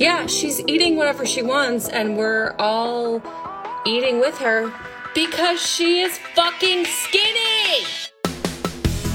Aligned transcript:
Yeah, 0.00 0.24
she's 0.28 0.60
eating 0.66 0.96
whatever 0.96 1.26
she 1.26 1.42
wants, 1.42 1.86
and 1.86 2.16
we're 2.16 2.54
all 2.58 3.22
eating 3.84 4.18
with 4.18 4.38
her 4.38 4.72
because 5.14 5.60
she 5.60 6.00
is 6.00 6.16
fucking 6.34 6.86
skinny! 6.86 7.84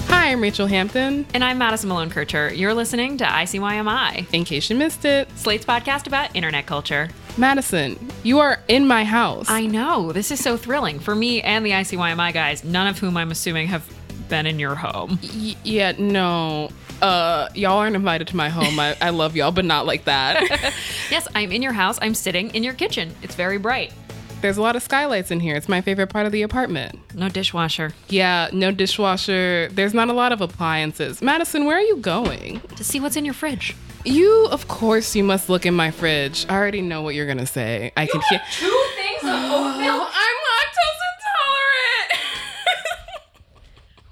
Hi, 0.10 0.28
I'm 0.32 0.42
Rachel 0.42 0.68
Hampton. 0.68 1.26
And 1.34 1.44
I'm 1.44 1.58
Madison 1.58 1.90
Malone 1.90 2.12
Kircher. 2.12 2.54
You're 2.54 2.76
listening 2.76 3.18
to 3.18 3.24
ICYMI, 3.26 4.32
In 4.32 4.46
case 4.46 4.70
you 4.70 4.76
missed 4.76 5.06
it, 5.06 5.28
Slate's 5.36 5.66
podcast 5.66 6.06
about 6.06 6.36
internet 6.36 6.68
culture. 6.68 7.10
Madison, 7.36 7.98
you 8.22 8.38
are 8.38 8.62
in 8.68 8.86
my 8.86 9.06
house. 9.06 9.50
I 9.50 9.66
know, 9.66 10.12
this 10.12 10.30
is 10.30 10.40
so 10.40 10.56
thrilling 10.56 11.00
for 11.00 11.16
me 11.16 11.42
and 11.42 11.66
the 11.66 11.72
ICYMI 11.72 12.32
guys, 12.32 12.64
none 12.64 12.86
of 12.86 13.00
whom 13.00 13.18
I'm 13.18 13.32
assuming 13.32 13.70
have 13.70 13.92
been 14.30 14.46
in 14.46 14.60
your 14.60 14.76
home. 14.76 15.18
Y- 15.34 15.56
yeah, 15.64 15.94
no. 15.98 16.70
Uh, 17.02 17.50
y'all 17.54 17.78
aren't 17.78 17.96
invited 17.96 18.28
to 18.30 18.36
my 18.36 18.50
home. 18.50 18.80
I, 18.80 18.96
I 19.02 19.10
love 19.10 19.36
y'all, 19.36 19.52
but 19.52 19.66
not 19.66 19.86
like 19.86 20.06
that. 20.06 20.42
yes, 21.12 21.28
I'm 21.36 21.52
in 21.52 21.62
your 21.62 21.74
house. 21.74 22.00
I'm 22.02 22.16
sitting 22.16 22.50
in 22.52 22.64
your 22.64 22.74
kitchen. 22.74 23.14
It's 23.22 23.36
very 23.36 23.58
bright. 23.58 23.94
There's 24.42 24.58
a 24.58 24.62
lot 24.62 24.76
of 24.76 24.84
skylights 24.84 25.32
in 25.32 25.40
here. 25.40 25.56
It's 25.56 25.70
my 25.70 25.82
favorite 25.82 26.08
part 26.08 26.26
of 26.26 26.32
the 26.32 26.42
apartment. 26.44 27.00
No 27.16 27.30
dishwasher. 27.30 27.94
Yeah, 28.10 28.50
no 28.54 28.72
dishwasher. 28.72 29.70
There's 29.72 29.94
not 29.94 30.10
a 30.10 30.14
lot 30.14 30.32
of 30.32 30.42
appliances. 30.42 31.22
Madison, 31.22 31.66
where 31.66 31.78
are 31.78 31.82
you 31.82 31.98
going? 31.98 32.60
To 32.76 32.84
see 32.84 33.00
what's 33.00 33.16
in 33.16 33.26
your 33.26 33.34
fridge. 33.34 33.76
You, 34.04 34.48
of 34.52 34.68
course, 34.68 35.16
you 35.16 35.24
must 35.24 35.50
look 35.50 35.66
in 35.66 35.74
my 35.74 35.90
fridge. 35.90 36.46
I 36.48 36.56
already 36.56 36.82
know 36.82 37.02
what 37.02 37.16
you're 37.16 37.26
gonna 37.26 37.48
say. 37.48 37.92
I 37.98 38.06
can 38.06 38.22
hear. 38.30 38.40
Two 38.52 38.84
things 38.96 39.24
of 39.24 39.30
oat 39.52 39.80
milk? 39.80 40.10
I'm 40.14 40.38
lactose 40.46 41.02
intolerant. 41.16 42.12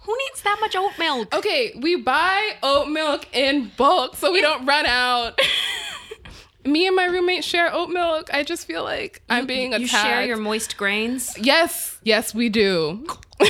Who 0.02 0.17
needs 0.17 0.41
that 0.41 0.53
much 0.64 0.75
oat 0.75 0.97
milk? 0.97 1.36
Okay, 1.36 1.73
we 1.75 1.97
buy 1.97 2.56
oat 2.64 2.88
milk 2.88 3.28
in 3.33 3.72
bulk 3.75 4.16
so 4.16 4.31
we 4.31 4.42
don't 4.42 4.66
run 4.66 4.86
out. 4.86 5.39
Me 6.66 6.88
and 6.88 6.95
my 6.95 7.03
roommate 7.03 7.44
share 7.44 7.73
oat 7.75 7.89
milk. 7.89 8.33
I 8.33 8.44
just 8.44 8.66
feel 8.66 8.83
like 8.83 9.22
I'm 9.30 9.45
being 9.45 9.73
attacked. 9.73 9.81
You 9.81 9.88
share 10.00 10.25
your 10.25 10.38
moist 10.38 10.78
grains? 10.78 11.38
Yes, 11.38 12.00
yes, 12.03 12.33
we 12.33 12.47
do. 12.47 13.05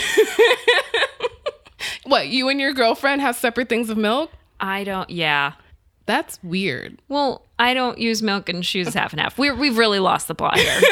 what, 2.05 2.29
you 2.29 2.49
and 2.49 2.59
your 2.59 2.73
girlfriend 2.73 3.21
have 3.21 3.35
separate 3.35 3.69
things 3.69 3.91
of 3.91 3.99
milk? 3.99 4.31
I 4.59 4.83
don't, 4.83 5.11
yeah. 5.11 5.53
That's 6.07 6.41
weird. 6.41 6.99
Well, 7.07 7.45
I 7.59 7.75
don't 7.75 7.99
use 7.99 8.23
milk 8.23 8.49
and 8.49 8.65
she 8.65 8.79
uses 8.79 8.95
half 8.95 9.13
and 9.13 9.21
half. 9.21 9.37
We're, 9.37 9.53
we've 9.55 9.77
really 9.77 9.99
lost 9.99 10.27
the 10.27 10.33
plot 10.33 10.57
here. 10.57 10.81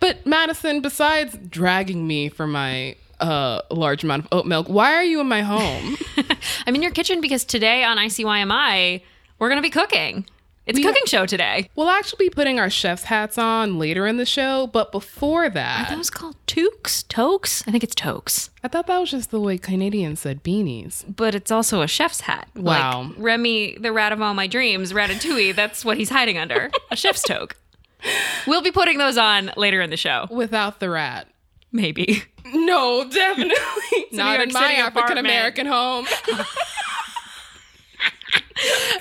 But 0.00 0.24
Madison, 0.26 0.80
besides 0.80 1.36
dragging 1.48 2.06
me 2.06 2.28
for 2.28 2.46
my 2.46 2.96
uh, 3.20 3.62
large 3.70 4.04
amount 4.04 4.26
of 4.26 4.38
oat 4.38 4.46
milk, 4.46 4.68
why 4.68 4.94
are 4.94 5.04
you 5.04 5.20
in 5.20 5.28
my 5.28 5.42
home? 5.42 5.96
I'm 6.66 6.74
in 6.74 6.82
your 6.82 6.92
kitchen 6.92 7.20
because 7.20 7.44
today 7.44 7.84
on 7.84 7.96
ICYMI, 7.98 9.02
we're 9.38 9.48
going 9.48 9.58
to 9.58 9.62
be 9.62 9.70
cooking. 9.70 10.26
It's 10.66 10.78
We- 10.78 10.84
a 10.84 10.88
cooking 10.88 11.06
show 11.06 11.24
today. 11.24 11.70
we'll 11.76 11.88
actually 11.88 12.26
be 12.26 12.30
putting 12.30 12.60
our 12.60 12.68
chef's 12.68 13.04
hats 13.04 13.38
on 13.38 13.78
later 13.78 14.06
in 14.06 14.18
the 14.18 14.26
show, 14.26 14.66
but 14.66 14.92
before 14.92 15.48
that, 15.48 15.90
Are 15.90 15.96
those 15.96 16.10
called 16.10 16.36
toques? 16.46 17.04
Toques? 17.08 17.62
I 17.66 17.70
think 17.70 17.82
it's 17.82 17.94
toques. 17.94 18.50
I 18.62 18.68
thought 18.68 18.86
that 18.86 18.98
was 18.98 19.10
just 19.12 19.30
the 19.30 19.40
way 19.40 19.56
Canadians 19.56 20.20
said 20.20 20.44
beanies. 20.44 21.04
But 21.16 21.34
it's 21.34 21.50
also 21.50 21.80
a 21.80 21.88
chef's 21.88 22.20
hat. 22.22 22.48
Wow. 22.54 23.04
Like 23.04 23.12
Remy, 23.16 23.78
the 23.80 23.92
rat 23.92 24.12
of 24.12 24.20
all 24.20 24.34
my 24.34 24.46
dreams, 24.46 24.92
Ratatouille, 24.92 25.54
that's 25.54 25.86
what 25.86 25.96
he's 25.96 26.10
hiding 26.10 26.36
under. 26.36 26.70
A 26.90 26.96
chef's 26.96 27.22
toque. 27.22 27.54
We'll 28.46 28.62
be 28.62 28.70
putting 28.70 28.98
those 28.98 29.18
on 29.18 29.50
later 29.56 29.80
in 29.80 29.90
the 29.90 29.96
show. 29.96 30.26
Without 30.30 30.78
the 30.80 30.88
rat. 30.88 31.26
Maybe. 31.72 32.22
No, 32.46 33.08
definitely 33.08 33.56
not 34.12 34.40
in 34.40 34.52
my 34.52 34.72
African 34.72 35.18
American 35.18 35.66
home. 35.66 36.06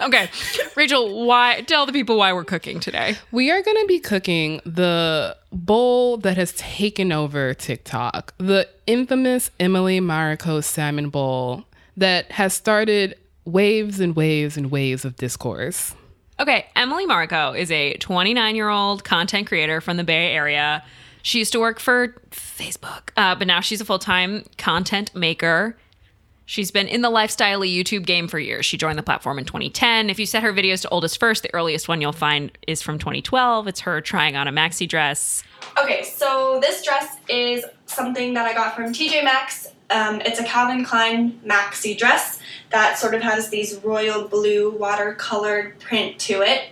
Okay. 0.01 0.29
Rachel, 0.75 1.25
why 1.25 1.61
tell 1.61 1.85
the 1.87 1.91
people 1.91 2.17
why 2.17 2.31
we're 2.31 2.43
cooking 2.43 2.79
today. 2.79 3.17
we 3.31 3.49
are 3.49 3.61
going 3.61 3.77
to 3.77 3.87
be 3.87 3.99
cooking 3.99 4.61
the 4.65 5.35
bowl 5.51 6.17
that 6.17 6.37
has 6.37 6.53
taken 6.53 7.11
over 7.11 7.53
TikTok, 7.53 8.33
the 8.37 8.69
infamous 8.85 9.49
Emily 9.59 9.99
Mariko 9.99 10.63
salmon 10.63 11.09
bowl 11.09 11.63
that 11.95 12.31
has 12.33 12.53
started 12.53 13.17
waves 13.45 13.99
and 13.99 14.15
waves 14.15 14.57
and 14.57 14.69
waves 14.69 15.03
of 15.05 15.15
discourse. 15.15 15.95
Okay, 16.39 16.67
Emily 16.75 17.07
Mariko 17.07 17.57
is 17.57 17.71
a 17.71 17.95
29 17.95 18.55
year 18.55 18.69
old 18.69 19.03
content 19.03 19.47
creator 19.47 19.81
from 19.81 19.97
the 19.97 20.03
Bay 20.03 20.33
Area. 20.33 20.83
She 21.27 21.39
used 21.39 21.51
to 21.51 21.59
work 21.59 21.81
for 21.81 22.15
Facebook, 22.31 23.09
uh, 23.17 23.35
but 23.35 23.47
now 23.47 23.59
she's 23.59 23.81
a 23.81 23.85
full 23.85 23.99
time 23.99 24.45
content 24.57 25.13
maker. 25.13 25.75
She's 26.45 26.71
been 26.71 26.87
in 26.87 27.01
the 27.01 27.09
lifestyle 27.09 27.59
YouTube 27.59 28.05
game 28.05 28.29
for 28.29 28.39
years. 28.39 28.65
She 28.65 28.77
joined 28.77 28.97
the 28.97 29.03
platform 29.03 29.37
in 29.37 29.43
2010. 29.43 30.09
If 30.09 30.19
you 30.19 30.25
set 30.25 30.41
her 30.41 30.53
videos 30.53 30.83
to 30.83 30.87
oldest 30.87 31.19
first, 31.19 31.43
the 31.43 31.53
earliest 31.53 31.89
one 31.89 31.99
you'll 31.99 32.13
find 32.13 32.57
is 32.65 32.81
from 32.81 32.97
2012. 32.97 33.67
It's 33.67 33.81
her 33.81 33.99
trying 33.99 34.37
on 34.37 34.47
a 34.47 34.53
maxi 34.53 34.87
dress. 34.87 35.43
Okay, 35.83 36.01
so 36.03 36.61
this 36.61 36.81
dress 36.81 37.17
is 37.27 37.65
something 37.87 38.33
that 38.33 38.45
I 38.45 38.53
got 38.53 38.73
from 38.73 38.93
TJ 38.93 39.25
Maxx. 39.25 39.67
Um, 39.89 40.21
it's 40.21 40.39
a 40.39 40.45
Calvin 40.45 40.85
Klein 40.85 41.41
maxi 41.45 41.97
dress 41.97 42.39
that 42.69 42.97
sort 42.97 43.13
of 43.13 43.21
has 43.21 43.49
these 43.49 43.75
royal 43.83 44.29
blue 44.29 44.71
watercolor 44.77 45.75
print 45.81 46.19
to 46.19 46.41
it. 46.41 46.69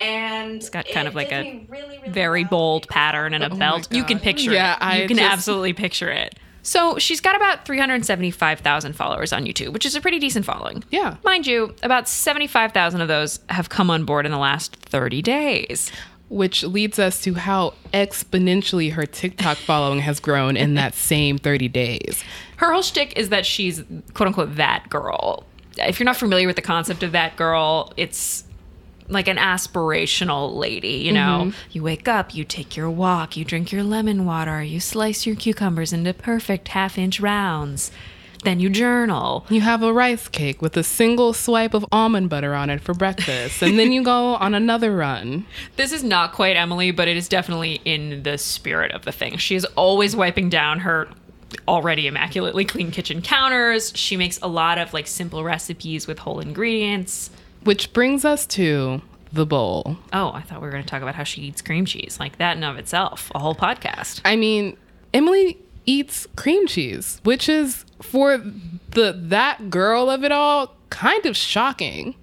And 0.00 0.56
it's 0.56 0.68
got 0.70 0.86
kind 0.88 1.08
of 1.08 1.14
like 1.14 1.32
a 1.32 1.64
really, 1.68 1.98
really 1.98 2.08
very 2.10 2.42
well 2.44 2.50
bold 2.50 2.88
pattern 2.88 3.32
and 3.34 3.42
a 3.42 3.50
Oh 3.52 3.56
belt. 3.56 3.88
You 3.92 4.04
can 4.04 4.18
God. 4.18 4.22
picture 4.24 4.52
Yeah, 4.52 4.74
it. 4.74 4.78
I 4.82 5.02
you 5.02 5.08
can 5.08 5.16
just- 5.16 5.30
absolutely 5.32 5.72
picture 5.72 6.10
it. 6.10 6.38
So 6.62 6.98
she's 6.98 7.20
got 7.20 7.36
about 7.36 7.64
375,000 7.64 8.94
followers 8.94 9.32
on 9.32 9.44
YouTube, 9.44 9.72
which 9.72 9.86
is 9.86 9.94
a 9.94 10.00
pretty 10.00 10.18
decent 10.18 10.44
following. 10.44 10.82
Yeah. 10.90 11.16
Mind 11.24 11.46
you, 11.46 11.74
about 11.84 12.08
75,000 12.08 13.00
of 13.00 13.06
those 13.08 13.38
have 13.50 13.68
come 13.68 13.88
on 13.88 14.04
board 14.04 14.26
in 14.26 14.32
the 14.32 14.38
last 14.38 14.74
30 14.74 15.22
days. 15.22 15.92
Which 16.28 16.64
leads 16.64 16.98
us 16.98 17.20
to 17.22 17.34
how 17.34 17.74
exponentially 17.94 18.92
her 18.94 19.06
TikTok 19.06 19.56
following 19.58 20.00
has 20.00 20.18
grown 20.18 20.56
in 20.56 20.74
that 20.74 20.94
same 20.94 21.38
30 21.38 21.68
days. 21.68 22.24
Her 22.56 22.72
whole 22.72 22.82
shtick 22.82 23.16
is 23.16 23.28
that 23.28 23.46
she's 23.46 23.84
quote 24.14 24.26
unquote 24.26 24.56
that 24.56 24.88
girl. 24.90 25.44
If 25.78 26.00
you're 26.00 26.04
not 26.06 26.16
familiar 26.16 26.48
with 26.48 26.56
the 26.56 26.62
concept 26.62 27.02
of 27.04 27.12
that 27.12 27.36
girl, 27.36 27.92
it's 27.96 28.42
like 29.08 29.28
an 29.28 29.36
aspirational 29.36 30.56
lady, 30.56 30.96
you 30.96 31.12
know. 31.12 31.46
Mm-hmm. 31.46 31.68
You 31.72 31.82
wake 31.82 32.08
up, 32.08 32.34
you 32.34 32.44
take 32.44 32.76
your 32.76 32.90
walk, 32.90 33.36
you 33.36 33.44
drink 33.44 33.72
your 33.72 33.82
lemon 33.82 34.24
water, 34.24 34.62
you 34.62 34.80
slice 34.80 35.26
your 35.26 35.36
cucumbers 35.36 35.92
into 35.92 36.12
perfect 36.14 36.68
half 36.68 36.98
inch 36.98 37.20
rounds. 37.20 37.90
Then 38.44 38.60
you 38.60 38.70
journal. 38.70 39.44
You 39.48 39.62
have 39.62 39.82
a 39.82 39.92
rice 39.92 40.28
cake 40.28 40.62
with 40.62 40.76
a 40.76 40.84
single 40.84 41.32
swipe 41.32 41.74
of 41.74 41.84
almond 41.90 42.30
butter 42.30 42.54
on 42.54 42.70
it 42.70 42.80
for 42.80 42.94
breakfast, 42.94 43.62
and 43.62 43.78
then 43.78 43.92
you 43.92 44.04
go 44.04 44.34
on 44.36 44.54
another 44.54 44.94
run. 44.94 45.46
This 45.76 45.90
is 45.90 46.04
not 46.04 46.32
quite 46.32 46.56
Emily, 46.56 46.90
but 46.90 47.08
it 47.08 47.16
is 47.16 47.28
definitely 47.28 47.80
in 47.84 48.22
the 48.22 48.38
spirit 48.38 48.92
of 48.92 49.04
the 49.04 49.10
thing. 49.10 49.36
She 49.38 49.56
is 49.56 49.64
always 49.74 50.14
wiping 50.14 50.48
down 50.48 50.80
her 50.80 51.08
already 51.66 52.06
immaculately 52.06 52.64
clean 52.64 52.90
kitchen 52.90 53.22
counters. 53.22 53.92
She 53.96 54.16
makes 54.16 54.38
a 54.42 54.48
lot 54.48 54.78
of 54.78 54.92
like 54.92 55.06
simple 55.06 55.42
recipes 55.42 56.06
with 56.06 56.18
whole 56.18 56.40
ingredients. 56.40 57.30
Which 57.66 57.92
brings 57.92 58.24
us 58.24 58.46
to 58.46 59.02
the 59.32 59.46
bowl. 59.46 59.98
Oh, 60.12 60.32
I 60.32 60.40
thought 60.42 60.60
we 60.60 60.66
were 60.66 60.72
going 60.72 60.82
to 60.82 60.88
talk 60.88 61.02
about 61.02 61.14
how 61.14 61.24
she 61.24 61.42
eats 61.42 61.62
cream 61.62 61.84
cheese. 61.84 62.18
Like 62.18 62.38
that 62.38 62.56
in 62.56 62.64
of 62.64 62.76
itself, 62.76 63.30
a 63.34 63.38
whole 63.38 63.54
podcast. 63.54 64.20
I 64.24 64.36
mean, 64.36 64.76
Emily 65.12 65.58
eats 65.84 66.26
cream 66.36 66.66
cheese, 66.66 67.20
which 67.24 67.48
is 67.48 67.84
for 68.00 68.38
the 68.38 69.12
that 69.16 69.70
girl 69.70 70.10
of 70.10 70.24
it 70.24 70.32
all 70.32 70.74
kind 70.90 71.26
of 71.26 71.36
shocking. 71.36 72.14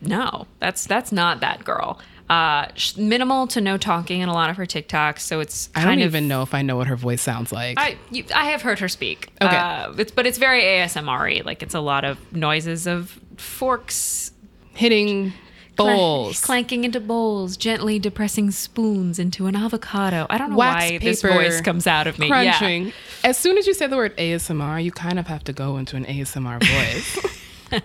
No, 0.00 0.46
that's 0.58 0.86
that's 0.86 1.12
not 1.12 1.40
that 1.40 1.64
girl. 1.64 2.00
Uh, 2.28 2.68
minimal 2.96 3.48
to 3.48 3.60
no 3.60 3.76
talking 3.76 4.20
in 4.20 4.28
a 4.28 4.32
lot 4.32 4.50
of 4.50 4.56
her 4.56 4.64
TikToks, 4.64 5.18
so 5.18 5.40
it's 5.40 5.68
I 5.74 5.84
don't 5.84 5.94
of 5.94 6.04
even 6.06 6.28
know 6.28 6.42
if 6.42 6.54
I 6.54 6.62
know 6.62 6.76
what 6.76 6.86
her 6.86 6.94
voice 6.94 7.20
sounds 7.20 7.50
like. 7.52 7.78
I 7.78 7.96
you, 8.10 8.24
I 8.34 8.46
have 8.50 8.62
heard 8.62 8.78
her 8.78 8.88
speak. 8.88 9.30
Okay. 9.42 9.54
uh, 9.54 9.92
it's, 9.98 10.12
but 10.12 10.26
it's 10.26 10.38
very 10.38 10.62
ASMR-y. 10.62 11.42
Like 11.44 11.62
it's 11.62 11.74
a 11.74 11.80
lot 11.80 12.04
of 12.04 12.18
noises 12.32 12.86
of 12.86 13.18
forks 13.36 14.32
Hitting 14.74 15.32
bowls. 15.76 16.40
clanking 16.40 16.84
into 16.84 17.00
bowls, 17.00 17.56
gently 17.56 17.98
depressing 17.98 18.50
spoons 18.50 19.18
into 19.18 19.46
an 19.46 19.56
avocado. 19.56 20.26
I 20.28 20.38
don't 20.38 20.50
know 20.50 20.56
Wax 20.56 20.90
why 20.90 20.98
this 20.98 21.22
paper 21.22 21.34
voice 21.34 21.60
comes 21.60 21.86
out 21.86 22.06
of 22.06 22.18
me. 22.18 22.28
Yeah. 22.28 22.56
crunching. 22.58 22.92
As 23.24 23.38
soon 23.38 23.58
as 23.58 23.66
you 23.66 23.74
say 23.74 23.86
the 23.86 23.96
word 23.96 24.16
ASMR, 24.16 24.82
you 24.82 24.92
kind 24.92 25.18
of 25.18 25.26
have 25.26 25.44
to 25.44 25.52
go 25.52 25.76
into 25.76 25.96
an 25.96 26.04
ASMR 26.04 26.62
voice. 26.62 27.40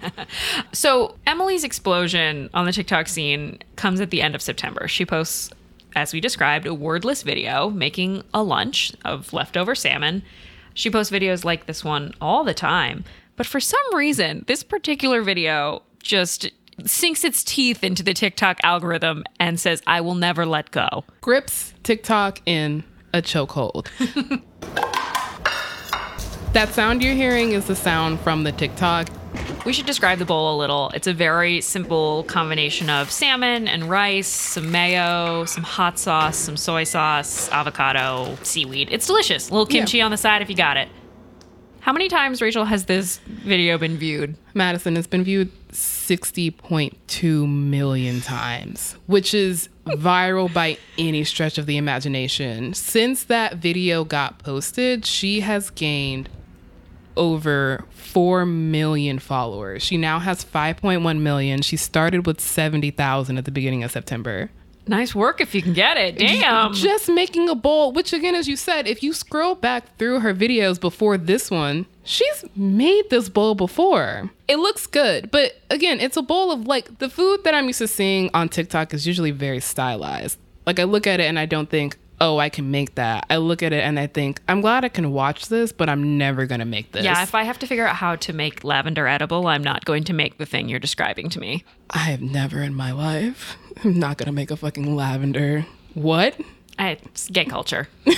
So 0.74 1.16
Emily's 1.28 1.64
explosion 1.64 2.50
on 2.56 2.66
the 2.66 2.72
TikTok 2.72 3.08
scene 3.08 3.60
comes 3.76 4.02
at 4.02 4.10
the 4.10 4.22
end 4.22 4.34
of 4.34 4.42
September. 4.42 4.88
She 4.88 5.06
posts 5.06 5.52
as 5.96 6.14
we 6.14 6.20
described, 6.20 6.68
a 6.68 6.74
wordless 6.74 7.24
video 7.24 7.70
making 7.70 8.24
a 8.34 8.44
lunch 8.44 8.92
of 9.06 9.32
leftover 9.32 9.74
salmon. 9.76 10.24
She 10.74 10.90
posts 10.90 11.12
videos 11.12 11.46
like 11.46 11.66
this 11.66 11.84
one 11.84 12.14
all 12.20 12.44
the 12.44 12.54
time. 12.54 13.06
But 13.38 13.46
for 13.46 13.60
some 13.60 13.96
reason, 13.96 14.44
this 14.48 14.62
particular 14.62 15.22
video 15.22 15.84
just 16.04 16.52
sinks 16.86 17.24
its 17.24 17.44
teeth 17.44 17.84
into 17.84 18.04
the 18.04 18.14
TikTok 18.14 18.60
algorithm 18.64 19.24
and 19.40 19.60
says, 19.60 19.82
I 19.88 20.02
will 20.02 20.16
never 20.16 20.46
let 20.46 20.72
go. 20.72 21.04
Grips 21.22 21.74
TikTok 21.84 22.42
in 22.46 22.84
a 23.14 23.22
chokehold. 23.22 23.88
that 26.54 26.74
sound 26.74 27.02
you're 27.02 27.14
hearing 27.14 27.52
is 27.52 27.68
the 27.68 27.76
sound 27.76 28.20
from 28.20 28.44
the 28.44 28.52
TikTok. 28.52 29.08
We 29.66 29.74
should 29.74 29.86
describe 29.86 30.20
the 30.20 30.26
bowl 30.26 30.56
a 30.56 30.58
little. 30.58 30.92
It's 30.94 31.08
a 31.08 31.14
very 31.14 31.60
simple 31.62 32.24
combination 32.24 32.90
of 32.90 33.12
salmon 33.12 33.68
and 33.68 33.90
rice, 33.90 34.28
some 34.28 34.72
mayo, 34.72 35.46
some 35.46 35.64
hot 35.64 35.98
sauce, 35.98 36.38
some 36.38 36.56
soy 36.56 36.84
sauce, 36.84 37.50
avocado, 37.50 38.38
seaweed. 38.44 38.90
It's 38.92 39.08
delicious. 39.08 39.50
A 39.50 39.54
little 39.54 39.66
kimchi 39.66 40.02
on 40.02 40.12
the 40.12 40.18
side 40.18 40.42
if 40.42 40.50
you 40.50 40.56
got 40.56 40.78
it. 40.78 40.88
How 41.86 41.94
many 41.94 42.10
times, 42.10 42.42
Rachel, 42.42 42.66
has 42.66 42.86
this 42.86 43.18
video 43.28 43.78
been 43.78 43.96
viewed? 43.96 44.36
Madison 44.56 44.98
it's 44.98 45.06
been 45.06 45.24
viewed 45.24 45.52
60.2 45.70 47.48
million 47.48 48.22
times, 48.22 48.96
which 49.06 49.36
is 49.36 49.70
viral 49.86 50.52
by 50.52 50.80
any 50.98 51.24
stretch 51.24 51.60
of 51.60 51.68
the 51.68 51.78
imagination. 51.78 52.74
Since 52.74 53.26
that 53.26 53.58
video 53.58 54.04
got 54.04 54.40
posted, 54.40 55.06
she 55.06 55.42
has 55.42 55.70
gained 55.70 56.28
over 57.16 57.86
4 57.92 58.48
million 58.48 59.20
followers. 59.20 59.84
She 59.84 59.96
now 59.96 60.18
has 60.18 60.44
5.1 60.44 61.20
million. 61.20 61.62
She 61.62 61.78
started 61.78 62.26
with 62.26 62.42
70,000 62.42 63.38
at 63.38 63.46
the 63.46 63.52
beginning 63.52 63.84
of 63.84 63.92
September. 63.92 64.50
Nice 64.88 65.16
work 65.16 65.42
if 65.42 65.56
you 65.56 65.62
can 65.62 65.74
get 65.74 65.98
it. 65.98 66.18
Damn. 66.18 66.74
Just 66.74 67.10
making 67.10 67.50
a 67.50 67.56
bowl, 67.56 67.92
which 67.92 68.14
again, 68.14 68.36
as 68.36 68.48
you 68.48 68.56
said, 68.56 68.88
if 68.88 69.02
you 69.02 69.14
scroll 69.14 69.56
back 69.56 69.98
through 69.98 70.20
her 70.20 70.34
videos 70.34 70.80
before 70.80 71.18
this 71.18 71.50
one, 71.50 71.88
she's 72.04 72.46
made 72.56 73.10
this 73.10 73.28
bowl 73.30 73.56
before. 73.56 74.30
It 74.48 74.58
looks 74.58 74.86
good, 74.86 75.32
but 75.32 75.60
again, 75.70 76.00
it's 76.00 76.18
a 76.18 76.22
bowl 76.22 76.52
of 76.52 76.68
like 76.68 77.00
the 77.00 77.10
food 77.10 77.44
that 77.44 77.56
I'm 77.56 77.66
used 77.66 77.80
to 77.80 77.88
seeing 77.88 78.30
on 78.34 78.50
TikTok 78.50 78.94
is 78.94 79.08
usually 79.08 79.32
very 79.32 79.60
stylized. 79.60 80.38
Like 80.68 80.80
I 80.80 80.84
look 80.84 81.08
at 81.08 81.20
it 81.20 81.24
and 81.24 81.40
I 81.40 81.46
don't 81.46 81.70
think, 81.70 81.98
oh, 82.22 82.38
I 82.38 82.50
can 82.50 82.72
make 82.72 82.96
that. 82.96 83.26
I 83.30 83.38
look 83.38 83.62
at 83.62 83.74
it 83.74 83.84
and 83.84 84.00
I 84.00 84.08
think, 84.08 84.42
I'm 84.48 84.62
glad 84.62 84.86
I 84.86 84.90
can 84.90 85.12
watch 85.12 85.48
this, 85.48 85.72
but 85.72 85.90
I'm 85.90 86.18
never 86.18 86.46
gonna 86.46 86.66
make 86.66 86.92
this. 86.92 87.04
Yeah, 87.04 87.22
if 87.24 87.36
I 87.36 87.44
have 87.44 87.60
to 87.60 87.68
figure 87.68 87.88
out 87.88 87.96
how 87.96 88.16
to 88.16 88.34
make 88.34 88.64
lavender 88.64 89.08
edible, 89.08 89.48
I'm 89.48 89.64
not 89.64 89.86
going 89.86 90.04
to 90.06 90.14
make 90.14 90.38
the 90.38 90.46
thing 90.46 90.70
you're 90.70 90.80
describing 90.80 91.30
to 91.32 91.40
me. 91.40 91.64
I 91.90 92.00
have 92.00 92.22
never 92.22 92.62
in 92.62 92.74
my 92.74 92.92
life. 92.92 93.58
I'm 93.84 94.00
not 94.00 94.18
gonna 94.18 94.32
make 94.32 94.52
a 94.52 94.58
fucking 94.58 94.96
lavender. 94.96 95.66
What? 95.94 96.40
I, 96.78 96.98
it's 97.04 97.30
gay 97.30 97.46
culture. 97.46 97.88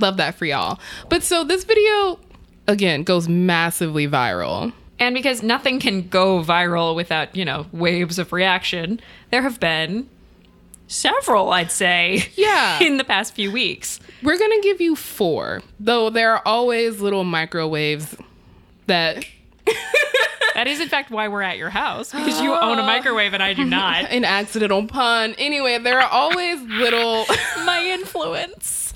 Love 0.00 0.16
that 0.16 0.36
for 0.36 0.44
y'all. 0.44 0.78
But 1.08 1.22
so 1.22 1.42
this 1.42 1.64
video, 1.64 2.20
again, 2.66 3.02
goes 3.02 3.28
massively 3.28 4.06
viral. 4.06 4.72
And 5.00 5.14
because 5.14 5.42
nothing 5.42 5.78
can 5.78 6.08
go 6.08 6.42
viral 6.42 6.94
without, 6.94 7.34
you 7.34 7.44
know, 7.44 7.66
waves 7.72 8.18
of 8.18 8.32
reaction, 8.32 9.00
there 9.30 9.42
have 9.42 9.60
been 9.60 10.08
several, 10.88 11.50
I'd 11.52 11.70
say, 11.70 12.26
Yeah. 12.34 12.78
in 12.82 12.96
the 12.96 13.04
past 13.04 13.34
few 13.34 13.52
weeks. 13.52 14.00
We're 14.22 14.38
gonna 14.38 14.60
give 14.62 14.80
you 14.80 14.96
four, 14.96 15.62
though 15.78 16.10
there 16.10 16.32
are 16.34 16.42
always 16.44 17.00
little 17.00 17.22
microwaves 17.24 18.16
that 18.86 19.24
That 20.54 20.66
is, 20.66 20.80
in 20.80 20.88
fact, 20.88 21.12
why 21.12 21.28
we're 21.28 21.42
at 21.42 21.56
your 21.56 21.70
house 21.70 22.10
because 22.10 22.40
you 22.40 22.52
own 22.52 22.80
a 22.80 22.82
microwave 22.94 23.32
and 23.32 23.40
I 23.40 23.52
do 23.54 23.64
not. 23.64 24.06
an 24.10 24.24
accidental 24.24 24.84
pun. 24.88 25.34
Anyway, 25.38 25.78
there 25.78 26.00
are 26.00 26.08
always 26.10 26.60
little 26.62 27.26
My 27.64 27.84
influence. 27.92 28.92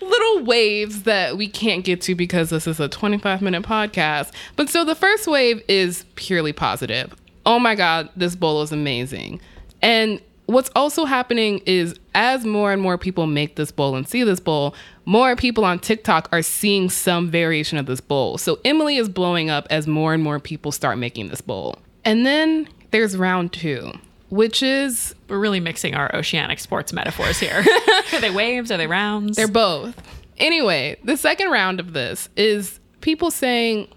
little 0.00 0.44
waves 0.44 1.02
that 1.02 1.36
we 1.36 1.48
can't 1.48 1.84
get 1.84 2.00
to 2.02 2.14
because 2.14 2.48
this 2.48 2.66
is 2.66 2.80
a 2.80 2.88
25 2.88 3.42
minute 3.42 3.62
podcast. 3.62 4.32
But 4.56 4.70
so 4.70 4.82
the 4.86 4.94
first 4.94 5.26
wave 5.26 5.62
is 5.68 6.06
purely 6.14 6.54
positive. 6.54 7.14
Oh 7.44 7.58
my 7.58 7.74
God, 7.74 8.08
this 8.16 8.34
bowl 8.34 8.62
is 8.62 8.72
amazing. 8.72 9.38
And 9.82 10.18
what's 10.50 10.70
also 10.74 11.04
happening 11.04 11.60
is 11.66 11.98
as 12.14 12.44
more 12.44 12.72
and 12.72 12.82
more 12.82 12.98
people 12.98 13.26
make 13.26 13.56
this 13.56 13.70
bowl 13.70 13.94
and 13.94 14.06
see 14.06 14.22
this 14.24 14.40
bowl, 14.40 14.74
more 15.04 15.36
people 15.36 15.64
on 15.64 15.78
TikTok 15.78 16.28
are 16.32 16.42
seeing 16.42 16.90
some 16.90 17.30
variation 17.30 17.78
of 17.78 17.86
this 17.86 18.00
bowl. 18.00 18.38
So 18.38 18.58
Emily 18.64 18.96
is 18.96 19.08
blowing 19.08 19.50
up 19.50 19.66
as 19.70 19.86
more 19.86 20.14
and 20.14 20.22
more 20.22 20.38
people 20.38 20.72
start 20.72 20.98
making 20.98 21.28
this 21.28 21.40
bowl. 21.40 21.78
And 22.04 22.26
then 22.26 22.68
there's 22.90 23.16
round 23.16 23.52
two, 23.52 23.92
which 24.30 24.62
is 24.62 25.14
We're 25.28 25.38
really 25.38 25.60
mixing 25.60 25.94
our 25.94 26.14
oceanic 26.14 26.58
sports 26.58 26.92
metaphors 26.92 27.38
here. 27.38 27.64
are 28.12 28.20
they 28.20 28.30
waves? 28.30 28.70
Are 28.70 28.76
they 28.76 28.86
rounds? 28.86 29.36
They're 29.36 29.48
both. 29.48 29.94
Anyway, 30.38 30.96
the 31.04 31.16
second 31.16 31.50
round 31.50 31.80
of 31.80 31.92
this 31.92 32.28
is 32.36 32.80
people 33.00 33.30
saying, 33.30 33.88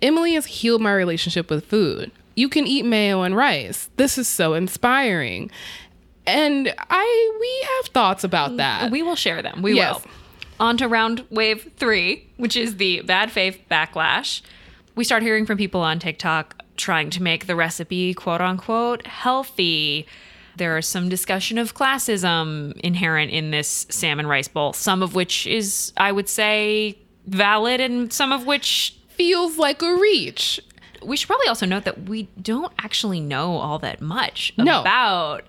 Emily 0.00 0.34
has 0.34 0.46
healed 0.46 0.80
my 0.80 0.92
relationship 0.92 1.50
with 1.50 1.66
food. 1.66 2.12
You 2.36 2.48
can 2.48 2.68
eat 2.68 2.84
mayo 2.84 3.22
and 3.22 3.34
rice. 3.34 3.90
This 3.96 4.16
is 4.16 4.28
so 4.28 4.54
inspiring. 4.54 5.50
And 6.28 6.74
I 6.90 7.36
we 7.40 7.68
have 7.76 7.92
thoughts 7.92 8.24
about 8.24 8.52
mm, 8.52 8.56
that. 8.58 8.90
we 8.90 9.02
will 9.02 9.16
share 9.16 9.42
them. 9.42 9.62
We 9.62 9.74
Yes. 9.74 9.94
will. 10.04 10.10
On 10.60 10.76
to 10.76 10.88
round 10.88 11.24
wave 11.30 11.70
three, 11.76 12.28
which 12.36 12.56
is 12.56 12.76
the 12.76 13.00
bad 13.02 13.30
faith 13.30 13.60
backlash. 13.70 14.42
We 14.96 15.04
start 15.04 15.22
hearing 15.22 15.46
from 15.46 15.56
people 15.56 15.80
on 15.80 15.98
TikTok 16.00 16.60
trying 16.76 17.10
to 17.10 17.22
make 17.22 17.46
the 17.46 17.54
recipe 17.56 18.12
quote 18.14 18.40
unquote 18.40 19.06
healthy. 19.06 20.06
There 20.56 20.76
is 20.76 20.86
some 20.86 21.08
discussion 21.08 21.56
of 21.58 21.74
classism 21.74 22.72
inherent 22.80 23.30
in 23.30 23.52
this 23.52 23.86
salmon 23.90 24.26
rice 24.26 24.48
bowl, 24.48 24.72
some 24.72 25.02
of 25.04 25.14
which 25.14 25.46
is, 25.46 25.92
I 25.96 26.10
would 26.10 26.28
say, 26.28 26.98
valid 27.26 27.80
and 27.80 28.12
some 28.12 28.32
of 28.32 28.44
which 28.46 28.94
Feels 29.10 29.56
like 29.58 29.82
a 29.82 29.94
reach. 29.96 30.60
we 31.02 31.16
should 31.16 31.26
probably 31.28 31.46
also 31.48 31.66
note 31.66 31.84
that 31.84 32.08
we 32.08 32.24
don't 32.42 32.72
actually 32.78 33.20
know 33.20 33.56
all 33.58 33.78
that 33.80 34.00
much 34.00 34.52
No. 34.56 34.80
about 34.80 35.44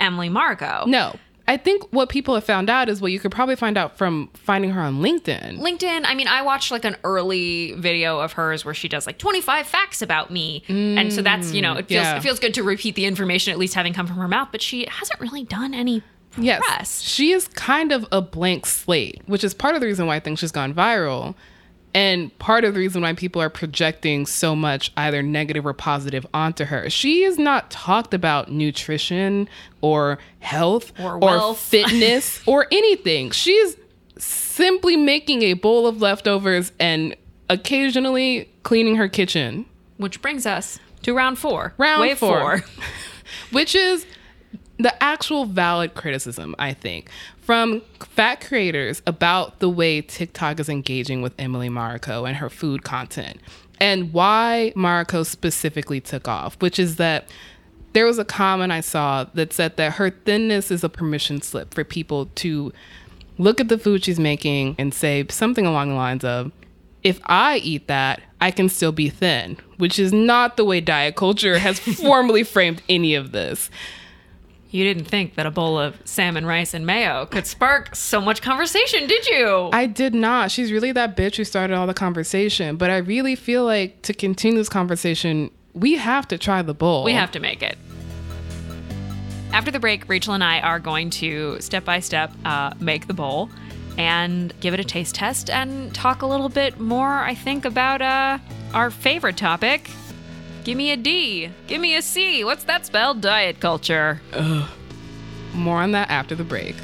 Emily 0.00 0.28
Mariko. 0.28 0.86
No. 0.86 1.16
I 1.46 1.56
think 1.56 1.82
what 1.92 2.10
people 2.10 2.34
have 2.34 2.44
found 2.44 2.68
out 2.68 2.90
is 2.90 3.00
what 3.00 3.10
you 3.10 3.18
could 3.18 3.30
probably 3.30 3.56
find 3.56 3.78
out 3.78 3.96
from 3.96 4.28
finding 4.34 4.70
her 4.72 4.82
on 4.82 5.00
LinkedIn. 5.00 5.58
LinkedIn, 5.58 6.02
I 6.04 6.14
mean, 6.14 6.28
I 6.28 6.42
watched 6.42 6.70
like 6.70 6.84
an 6.84 6.94
early 7.04 7.72
video 7.72 8.20
of 8.20 8.34
hers 8.34 8.66
where 8.66 8.74
she 8.74 8.86
does 8.86 9.06
like 9.06 9.16
25 9.16 9.66
facts 9.66 10.02
about 10.02 10.30
me. 10.30 10.62
and 10.68 11.10
so 11.10 11.22
that's, 11.22 11.52
you 11.54 11.62
know, 11.62 11.72
it 11.72 11.88
feels 11.88 12.04
yeah. 12.04 12.16
it 12.18 12.20
feels 12.22 12.38
good 12.38 12.52
to 12.54 12.62
repeat 12.62 12.96
the 12.96 13.06
information 13.06 13.50
at 13.52 13.58
least 13.58 13.72
having 13.72 13.94
come 13.94 14.06
from 14.06 14.16
her 14.16 14.28
mouth, 14.28 14.48
but 14.52 14.60
she 14.60 14.84
hasn't 14.90 15.18
really 15.20 15.44
done 15.44 15.72
any 15.72 16.02
Yes. 16.36 16.62
press. 16.64 17.00
She 17.00 17.32
is 17.32 17.48
kind 17.48 17.92
of 17.92 18.06
a 18.12 18.20
blank 18.20 18.66
slate, 18.66 19.22
which 19.26 19.42
is 19.42 19.54
part 19.54 19.74
of 19.74 19.80
the 19.80 19.86
reason 19.86 20.06
why 20.06 20.16
I 20.16 20.20
think 20.20 20.38
she's 20.38 20.52
gone 20.52 20.74
viral. 20.74 21.34
And 21.94 22.36
part 22.38 22.64
of 22.64 22.74
the 22.74 22.80
reason 22.80 23.02
why 23.02 23.14
people 23.14 23.40
are 23.40 23.48
projecting 23.48 24.26
so 24.26 24.54
much 24.54 24.92
either 24.96 25.22
negative 25.22 25.66
or 25.66 25.72
positive 25.72 26.26
onto 26.34 26.64
her. 26.66 26.88
She 26.90 27.22
has 27.22 27.38
not 27.38 27.70
talked 27.70 28.12
about 28.14 28.50
nutrition 28.52 29.48
or 29.80 30.18
health 30.40 30.92
Or 31.00 31.18
wealth. 31.18 31.58
fitness 31.70 32.42
or 32.46 32.66
anything. 32.70 33.30
She's 33.30 33.76
simply 34.18 34.96
making 34.96 35.42
a 35.42 35.54
bowl 35.54 35.86
of 35.86 36.00
leftovers 36.02 36.72
and 36.78 37.16
occasionally 37.48 38.50
cleaning 38.62 38.96
her 38.96 39.08
kitchen, 39.08 39.64
Which 39.96 40.20
brings 40.20 40.44
us 40.46 40.78
to 41.02 41.14
round 41.14 41.38
four. 41.38 41.74
Round 41.78 42.00
Wave 42.02 42.18
four. 42.18 42.62
which 43.50 43.74
is 43.74 44.06
the 44.78 45.02
actual 45.02 45.44
valid 45.46 45.94
criticism, 45.94 46.54
I 46.58 46.72
think, 46.74 47.10
from 47.48 47.80
fat 48.00 48.42
creators 48.46 49.00
about 49.06 49.58
the 49.58 49.70
way 49.70 50.02
TikTok 50.02 50.60
is 50.60 50.68
engaging 50.68 51.22
with 51.22 51.32
Emily 51.38 51.70
Mariko 51.70 52.28
and 52.28 52.36
her 52.36 52.50
food 52.50 52.84
content 52.84 53.38
and 53.80 54.12
why 54.12 54.70
Mariko 54.76 55.24
specifically 55.24 55.98
took 55.98 56.28
off, 56.28 56.60
which 56.60 56.78
is 56.78 56.96
that 56.96 57.30
there 57.94 58.04
was 58.04 58.18
a 58.18 58.24
comment 58.26 58.70
I 58.70 58.82
saw 58.82 59.24
that 59.32 59.54
said 59.54 59.78
that 59.78 59.94
her 59.94 60.10
thinness 60.10 60.70
is 60.70 60.84
a 60.84 60.90
permission 60.90 61.40
slip 61.40 61.72
for 61.72 61.84
people 61.84 62.26
to 62.34 62.70
look 63.38 63.60
at 63.60 63.70
the 63.70 63.78
food 63.78 64.04
she's 64.04 64.20
making 64.20 64.76
and 64.78 64.92
say 64.92 65.24
something 65.30 65.64
along 65.64 65.88
the 65.88 65.94
lines 65.94 66.24
of, 66.24 66.52
if 67.02 67.18
I 67.24 67.56
eat 67.60 67.86
that, 67.86 68.20
I 68.42 68.50
can 68.50 68.68
still 68.68 68.92
be 68.92 69.08
thin, 69.08 69.56
which 69.78 69.98
is 69.98 70.12
not 70.12 70.58
the 70.58 70.66
way 70.66 70.82
diet 70.82 71.16
culture 71.16 71.58
has 71.58 71.78
formally 71.98 72.42
framed 72.42 72.82
any 72.90 73.14
of 73.14 73.32
this. 73.32 73.70
You 74.70 74.84
didn't 74.84 75.06
think 75.06 75.36
that 75.36 75.46
a 75.46 75.50
bowl 75.50 75.78
of 75.78 75.98
salmon, 76.04 76.44
rice, 76.44 76.74
and 76.74 76.84
mayo 76.84 77.24
could 77.24 77.46
spark 77.46 77.96
so 77.96 78.20
much 78.20 78.42
conversation, 78.42 79.06
did 79.06 79.26
you? 79.26 79.70
I 79.72 79.86
did 79.86 80.14
not. 80.14 80.50
She's 80.50 80.70
really 80.70 80.92
that 80.92 81.16
bitch 81.16 81.36
who 81.36 81.44
started 81.44 81.74
all 81.74 81.86
the 81.86 81.94
conversation. 81.94 82.76
But 82.76 82.90
I 82.90 82.98
really 82.98 83.34
feel 83.34 83.64
like 83.64 84.02
to 84.02 84.12
continue 84.12 84.58
this 84.58 84.68
conversation, 84.68 85.50
we 85.72 85.96
have 85.96 86.28
to 86.28 86.36
try 86.36 86.60
the 86.60 86.74
bowl. 86.74 87.04
We 87.04 87.14
have 87.14 87.30
to 87.32 87.40
make 87.40 87.62
it. 87.62 87.78
After 89.52 89.70
the 89.70 89.80
break, 89.80 90.06
Rachel 90.06 90.34
and 90.34 90.44
I 90.44 90.60
are 90.60 90.78
going 90.78 91.08
to 91.10 91.58
step 91.60 91.86
by 91.86 92.00
step 92.00 92.30
uh, 92.44 92.74
make 92.78 93.06
the 93.06 93.14
bowl 93.14 93.48
and 93.96 94.52
give 94.60 94.74
it 94.74 94.80
a 94.80 94.84
taste 94.84 95.14
test 95.14 95.48
and 95.48 95.94
talk 95.94 96.20
a 96.20 96.26
little 96.26 96.50
bit 96.50 96.78
more, 96.78 97.08
I 97.08 97.34
think, 97.34 97.64
about 97.64 98.02
uh, 98.02 98.38
our 98.74 98.90
favorite 98.90 99.38
topic. 99.38 99.90
Give 100.68 100.76
me 100.76 100.90
a 100.90 100.98
D. 100.98 101.50
Give 101.66 101.80
me 101.80 101.96
a 101.96 102.02
C. 102.02 102.44
What's 102.44 102.64
that 102.64 102.84
spell? 102.84 103.14
Diet 103.14 103.58
culture. 103.58 104.20
Ugh. 104.34 104.68
More 105.54 105.80
on 105.80 105.92
that 105.92 106.10
after 106.10 106.34
the 106.34 106.44
break. 106.44 106.76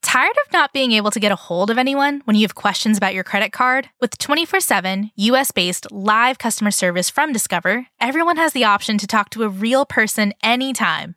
Tired 0.00 0.36
of 0.46 0.52
not 0.52 0.72
being 0.72 0.92
able 0.92 1.10
to 1.10 1.20
get 1.20 1.30
a 1.30 1.36
hold 1.36 1.70
of 1.70 1.76
anyone 1.76 2.22
when 2.24 2.36
you 2.36 2.42
have 2.42 2.54
questions 2.54 2.96
about 2.96 3.14
your 3.14 3.24
credit 3.24 3.52
card? 3.52 3.90
With 4.00 4.16
24 4.16 4.60
7 4.60 5.10
US 5.16 5.50
based 5.50 5.92
live 5.92 6.38
customer 6.38 6.70
service 6.70 7.10
from 7.10 7.34
Discover, 7.34 7.88
everyone 8.00 8.38
has 8.38 8.54
the 8.54 8.64
option 8.64 8.96
to 8.96 9.06
talk 9.06 9.28
to 9.30 9.42
a 9.42 9.48
real 9.48 9.84
person 9.84 10.32
anytime, 10.42 11.16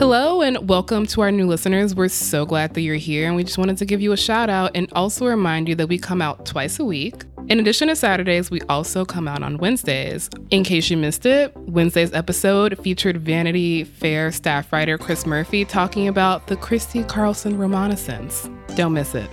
Hello 0.00 0.40
and 0.40 0.66
welcome 0.66 1.04
to 1.08 1.20
our 1.20 1.30
new 1.30 1.46
listeners. 1.46 1.94
We're 1.94 2.08
so 2.08 2.46
glad 2.46 2.72
that 2.72 2.80
you're 2.80 2.94
here 2.94 3.26
and 3.26 3.36
we 3.36 3.44
just 3.44 3.58
wanted 3.58 3.76
to 3.76 3.84
give 3.84 4.00
you 4.00 4.12
a 4.12 4.16
shout 4.16 4.48
out 4.48 4.70
and 4.74 4.90
also 4.94 5.26
remind 5.26 5.68
you 5.68 5.74
that 5.74 5.88
we 5.88 5.98
come 5.98 6.22
out 6.22 6.46
twice 6.46 6.78
a 6.78 6.86
week. 6.86 7.22
In 7.48 7.60
addition 7.60 7.88
to 7.88 7.94
Saturdays, 7.94 8.50
we 8.50 8.62
also 8.62 9.04
come 9.04 9.28
out 9.28 9.42
on 9.42 9.58
Wednesdays. 9.58 10.30
In 10.48 10.64
case 10.64 10.88
you 10.88 10.96
missed 10.96 11.26
it, 11.26 11.54
Wednesday's 11.54 12.14
episode 12.14 12.78
featured 12.82 13.18
Vanity 13.18 13.84
Fair 13.84 14.32
staff 14.32 14.72
writer 14.72 14.96
Chris 14.96 15.26
Murphy 15.26 15.66
talking 15.66 16.08
about 16.08 16.46
the 16.46 16.56
Christy 16.56 17.04
Carlson 17.04 17.58
Romanescence. 17.58 18.48
Don't 18.76 18.94
miss 18.94 19.14
it. 19.14 19.28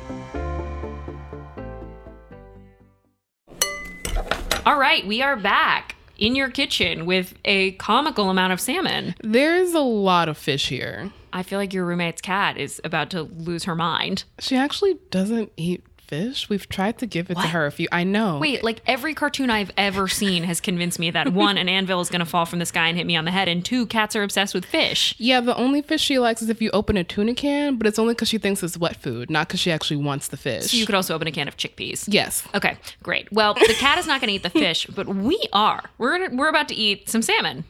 All 4.66 4.78
right, 4.78 5.08
we 5.08 5.22
are 5.22 5.38
back 5.38 5.97
in 6.18 6.36
your 6.36 6.50
kitchen 6.50 7.06
with 7.06 7.34
a 7.46 7.72
comical 7.74 8.30
amount 8.30 8.54
of 8.54 8.60
salmon. 8.60 9.16
There's 9.24 9.74
a 9.74 9.80
lot 9.80 10.30
of 10.30 10.38
fish 10.38 10.70
here. 10.70 11.12
I 11.34 11.44
feel 11.44 11.60
like 11.60 11.74
your 11.74 11.86
roommate's 11.86 12.22
cat 12.22 12.58
is 12.58 12.82
about 12.84 13.10
to 13.12 13.24
lose 13.24 13.66
her 13.66 13.76
mind. 13.76 14.24
She 14.40 14.56
actually 14.56 14.98
doesn't 15.12 15.52
eat 15.58 15.84
fish. 16.08 16.50
We've 16.50 16.68
tried 16.70 16.98
to 17.00 17.06
give 17.06 17.30
it 17.30 17.36
what? 17.36 17.44
to 17.44 17.48
her 17.50 17.66
a 17.66 17.72
few. 17.72 17.88
I 17.92 18.04
know. 18.04 18.40
Wait, 18.40 18.64
like 18.64 18.82
every 18.86 19.14
cartoon 19.14 19.50
I've 19.50 19.72
ever 19.78 20.08
seen 20.08 20.44
has 20.44 20.60
convinced 20.62 21.00
me 21.00 21.12
that 21.12 21.34
one, 21.34 21.58
an 21.58 21.70
anvil 21.70 22.02
is 22.02 22.10
going 22.10 22.20
to 22.20 22.26
fall 22.26 22.46
from 22.46 22.60
the 22.60 22.66
sky 22.66 22.88
and 22.88 22.98
hit 22.98 23.06
me 23.06 23.16
on 23.16 23.26
the 23.26 23.32
head, 23.32 23.48
and 23.48 23.64
two, 23.64 23.86
cats 23.86 24.16
are 24.16 24.24
obsessed 24.24 24.54
with 24.54 24.66
fish. 24.66 25.14
Yeah, 25.18 25.42
the 25.42 25.56
only 25.56 25.82
fish 25.82 26.02
she 26.02 26.20
likes 26.20 26.42
is 26.42 26.50
if 26.50 26.62
you 26.62 26.70
open 26.72 26.98
a 26.98 27.04
tuna 27.04 27.34
can, 27.34 27.78
but 27.78 27.88
it's 27.88 28.00
only 28.00 28.14
because 28.14 28.30
she 28.30 28.38
thinks 28.38 28.64
it's 28.64 28.78
wet 28.78 28.98
food, 28.98 29.30
not 29.30 29.48
because 29.48 29.60
she 29.60 29.72
actually 29.72 29.98
wants 29.98 30.30
the 30.30 30.38
fish. 30.38 30.72
So 30.72 30.78
you 30.78 30.86
could 30.86 30.96
also 30.96 31.14
open 31.14 31.28
a 31.28 31.32
can 31.32 31.48
of 31.48 31.58
chickpeas. 31.58 32.06
Yes. 32.08 32.48
Okay, 32.56 32.78
great. 33.04 33.32
Well, 33.32 33.54
the 33.54 33.76
cat 33.78 33.98
is 33.98 34.08
not 34.08 34.22
going 34.22 34.30
to 34.30 34.36
eat 34.36 34.44
the 34.44 34.50
fish, 34.50 34.88
but 34.88 35.08
we 35.08 35.40
are. 35.54 35.84
We're 35.98 36.18
gonna, 36.18 36.36
we're 36.36 36.50
about 36.50 36.70
to 36.70 36.76
eat 36.76 37.10
some 37.10 37.22
salmon. 37.22 37.66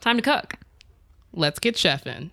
Time 0.00 0.16
to 0.16 0.22
cook. 0.22 0.54
Let's 1.32 1.58
get 1.58 1.74
chefing. 1.74 2.30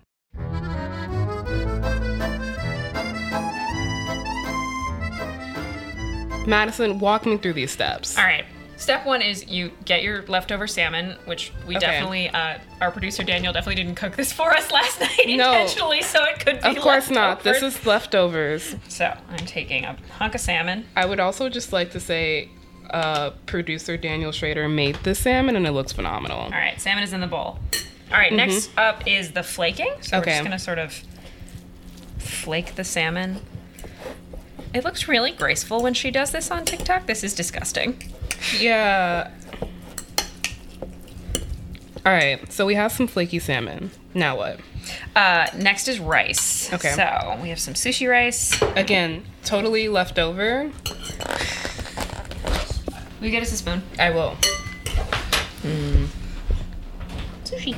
Madison, 6.48 7.00
walk 7.00 7.26
me 7.26 7.38
through 7.38 7.54
these 7.54 7.72
steps. 7.72 8.18
All 8.18 8.24
right. 8.24 8.46
Step 8.78 9.06
one 9.06 9.22
is 9.22 9.48
you 9.48 9.72
get 9.86 10.04
your 10.04 10.24
leftover 10.24 10.68
salmon, 10.68 11.18
which 11.26 11.54
we 11.66 11.78
okay. 11.78 11.86
definitely, 11.86 12.30
uh, 12.30 12.58
our 12.82 12.92
producer 12.92 13.24
Daniel 13.24 13.54
definitely 13.54 13.82
didn't 13.82 13.96
cook 13.96 14.16
this 14.16 14.34
for 14.40 14.52
us 14.52 14.70
last 14.72 15.00
night 15.00 15.26
no. 15.28 15.32
intentionally, 15.32 16.02
so 16.02 16.24
it 16.26 16.40
could 16.46 16.62
be. 16.62 16.68
Of 16.68 16.80
course 16.80 17.10
not. 17.10 17.44
This 17.44 17.64
is 17.64 17.86
leftovers. 17.86 18.76
So 18.90 19.16
I'm 19.30 19.46
taking 19.46 19.86
a 19.86 19.96
hunk 20.18 20.36
of 20.36 20.42
salmon. 20.42 20.86
I 20.96 21.06
would 21.06 21.22
also 21.22 21.48
just 21.48 21.72
like 21.72 21.92
to 21.92 22.02
say, 22.02 22.50
uh, 22.90 23.32
producer 23.46 23.98
Daniel 23.98 24.32
Schrader 24.32 24.68
made 24.68 24.96
this 25.04 25.20
salmon, 25.20 25.56
and 25.56 25.66
it 25.66 25.72
looks 25.72 25.94
phenomenal. 25.94 26.40
All 26.40 26.50
right, 26.50 26.80
salmon 26.80 27.04
is 27.04 27.14
in 27.14 27.22
the 27.22 27.28
bowl. 27.28 27.60
All 28.12 28.18
right, 28.18 28.28
mm-hmm. 28.28 28.36
next 28.36 28.72
up 28.78 29.08
is 29.08 29.32
the 29.32 29.44
flaking. 29.44 29.94
So 30.02 30.20
okay. 30.20 30.32
we're 30.32 30.36
just 30.36 30.44
gonna 30.44 30.60
sort 30.60 30.80
of 30.80 31.02
flake 32.18 32.76
the 32.76 32.84
salmon. 32.84 33.42
It 34.76 34.84
looks 34.84 35.08
really 35.08 35.32
graceful 35.32 35.82
when 35.82 35.94
she 35.94 36.12
does 36.12 36.32
this 36.32 36.52
on 36.52 36.66
TikTok. 36.66 37.06
This 37.06 37.24
is 37.24 37.34
disgusting. 37.34 37.98
Yeah. 38.60 39.32
All 42.06 42.12
right, 42.12 42.52
so 42.52 42.66
we 42.66 42.76
have 42.76 42.92
some 42.92 43.08
flaky 43.08 43.40
salmon. 43.40 43.92
Now 44.14 44.36
what? 44.36 44.60
Uh, 45.16 45.48
next 45.56 45.88
is 45.88 45.98
rice. 46.02 46.74
Okay. 46.74 46.92
So 46.92 47.40
we 47.42 47.48
have 47.50 47.60
some 47.60 47.74
sushi 47.74 48.10
rice. 48.10 48.62
Again, 48.76 49.24
totally 49.46 49.88
leftover. 49.88 50.70
Will 53.22 53.26
you 53.26 53.32
get 53.32 53.44
us 53.44 53.54
a 53.54 53.58
spoon? 53.58 53.82
I 53.98 54.10
will. 54.10 54.36
Mm. 55.64 56.08
Sushi. 57.46 57.78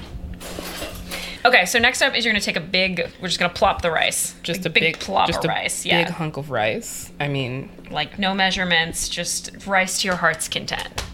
Okay, 1.48 1.66
so 1.66 1.80
next 1.80 2.02
up 2.02 2.14
is 2.14 2.26
you're 2.26 2.34
gonna 2.34 2.42
take 2.42 2.58
a 2.58 2.60
big. 2.60 3.10
We're 3.22 3.30
just 3.30 3.40
gonna 3.40 3.54
plop 3.54 3.82
the 3.82 3.90
rice. 3.90 4.36
Just 4.44 4.66
a 4.66 4.70
big, 4.70 4.84
big 4.84 5.00
plop 5.00 5.28
just 5.28 5.40
of 5.40 5.46
a 5.46 5.48
rice. 5.48 5.86
Yeah. 5.86 6.00
A 6.00 6.06
big 6.06 6.14
hunk 6.14 6.36
of 6.36 6.52
rice. 6.52 7.10
I 7.22 7.30
mean, 7.30 7.70
like 7.90 8.20
no 8.20 8.34
measurements, 8.34 9.08
just 9.08 9.66
rice 9.66 10.02
to 10.02 10.08
your 10.08 10.18
heart's 10.18 10.50
content. 10.50 11.06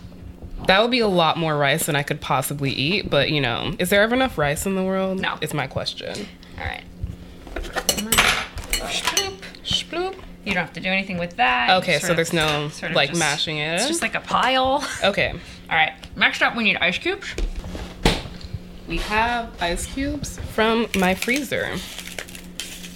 That 0.66 0.82
would 0.82 0.90
be 0.90 1.02
a 1.02 1.08
lot 1.08 1.38
more 1.38 1.56
rice 1.56 1.86
than 1.86 1.96
I 1.96 2.02
could 2.02 2.20
possibly 2.20 2.72
eat, 2.72 3.12
but 3.12 3.30
you 3.30 3.42
know, 3.42 3.76
is 3.78 3.92
there 3.92 4.02
ever 4.02 4.16
enough 4.16 4.40
rice 4.40 4.66
in 4.66 4.74
the 4.74 4.84
world? 4.84 5.22
No. 5.22 5.38
It's 5.40 5.54
my 5.54 5.68
question. 5.68 6.28
All 6.58 6.66
right. 6.66 6.84
Sploop. 7.54 9.40
Sploop. 9.64 10.16
You 10.46 10.54
don't 10.56 10.64
have 10.64 10.74
to 10.74 10.80
do 10.80 10.90
anything 10.90 11.20
with 11.20 11.36
that. 11.36 11.70
Okay, 11.84 12.00
so 12.00 12.10
of, 12.10 12.16
there's 12.16 12.34
no 12.34 12.72
like 12.92 13.10
just, 13.10 13.20
mashing 13.20 13.60
it. 13.60 13.76
It's 13.76 13.88
just 13.88 14.02
like 14.02 14.16
a 14.16 14.20
pile. 14.20 14.84
Okay. 15.04 15.30
All 15.30 15.76
right. 15.78 15.94
Next 16.18 16.42
up, 16.42 16.56
we 16.56 16.64
need 16.64 16.78
ice 16.78 16.98
cubes 16.98 17.36
we 18.88 18.98
have 18.98 19.50
ice 19.62 19.86
cubes 19.86 20.40
from 20.54 20.88
my 20.98 21.16
freezer. 21.16 21.76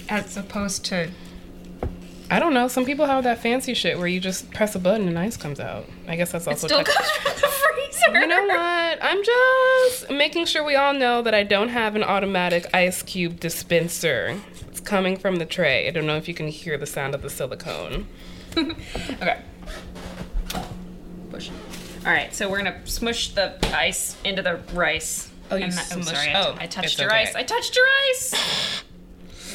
As 0.08 0.36
opposed 0.36 0.84
to. 0.86 1.10
I 2.30 2.38
don't 2.38 2.52
know. 2.52 2.68
Some 2.68 2.84
people 2.84 3.06
have 3.06 3.24
that 3.24 3.38
fancy 3.38 3.72
shit 3.74 3.98
where 3.98 4.06
you 4.06 4.20
just 4.20 4.50
press 4.52 4.74
a 4.74 4.78
button 4.78 5.08
and 5.08 5.18
ice 5.18 5.36
comes 5.36 5.60
out. 5.60 5.86
I 6.06 6.16
guess 6.16 6.32
that's 6.32 6.46
also. 6.46 6.66
It 6.66 6.70
still 6.70 6.84
comes 6.84 7.10
from 7.10 7.32
the 7.34 7.48
freezer. 7.48 8.20
You 8.20 8.26
know 8.26 8.46
what? 8.46 8.98
I'm 9.02 9.22
just 9.24 10.10
making 10.10 10.46
sure 10.46 10.62
we 10.64 10.76
all 10.76 10.92
know 10.92 11.22
that 11.22 11.34
I 11.34 11.42
don't 11.42 11.68
have 11.68 11.96
an 11.96 12.02
automatic 12.02 12.66
ice 12.74 13.02
cube 13.02 13.40
dispenser. 13.40 14.38
It's 14.68 14.80
coming 14.80 15.16
from 15.16 15.36
the 15.36 15.46
tray. 15.46 15.88
I 15.88 15.90
don't 15.90 16.06
know 16.06 16.16
if 16.16 16.28
you 16.28 16.34
can 16.34 16.48
hear 16.48 16.76
the 16.76 16.86
sound 16.86 17.14
of 17.14 17.22
the 17.22 17.30
silicone. 17.30 18.06
Okay. 18.56 19.40
Push. 21.30 21.50
All 22.04 22.12
right, 22.12 22.34
so 22.34 22.50
we're 22.50 22.58
gonna 22.58 22.80
smush 22.86 23.34
the 23.34 23.56
ice 23.76 24.16
into 24.24 24.42
the 24.42 24.56
rice. 24.72 25.27
Oh, 25.50 25.56
you 25.56 25.64
And 25.64 25.72
that- 25.72 25.86
smush- 25.86 26.06
sorry, 26.06 26.28
I, 26.34 26.42
oh, 26.42 26.56
I 26.58 26.66
touched 26.66 26.98
your 26.98 27.08
okay. 27.08 27.22
ice. 27.22 27.34
I 27.34 27.42
touched 27.42 27.74
your 27.76 27.86
ice. 28.10 28.82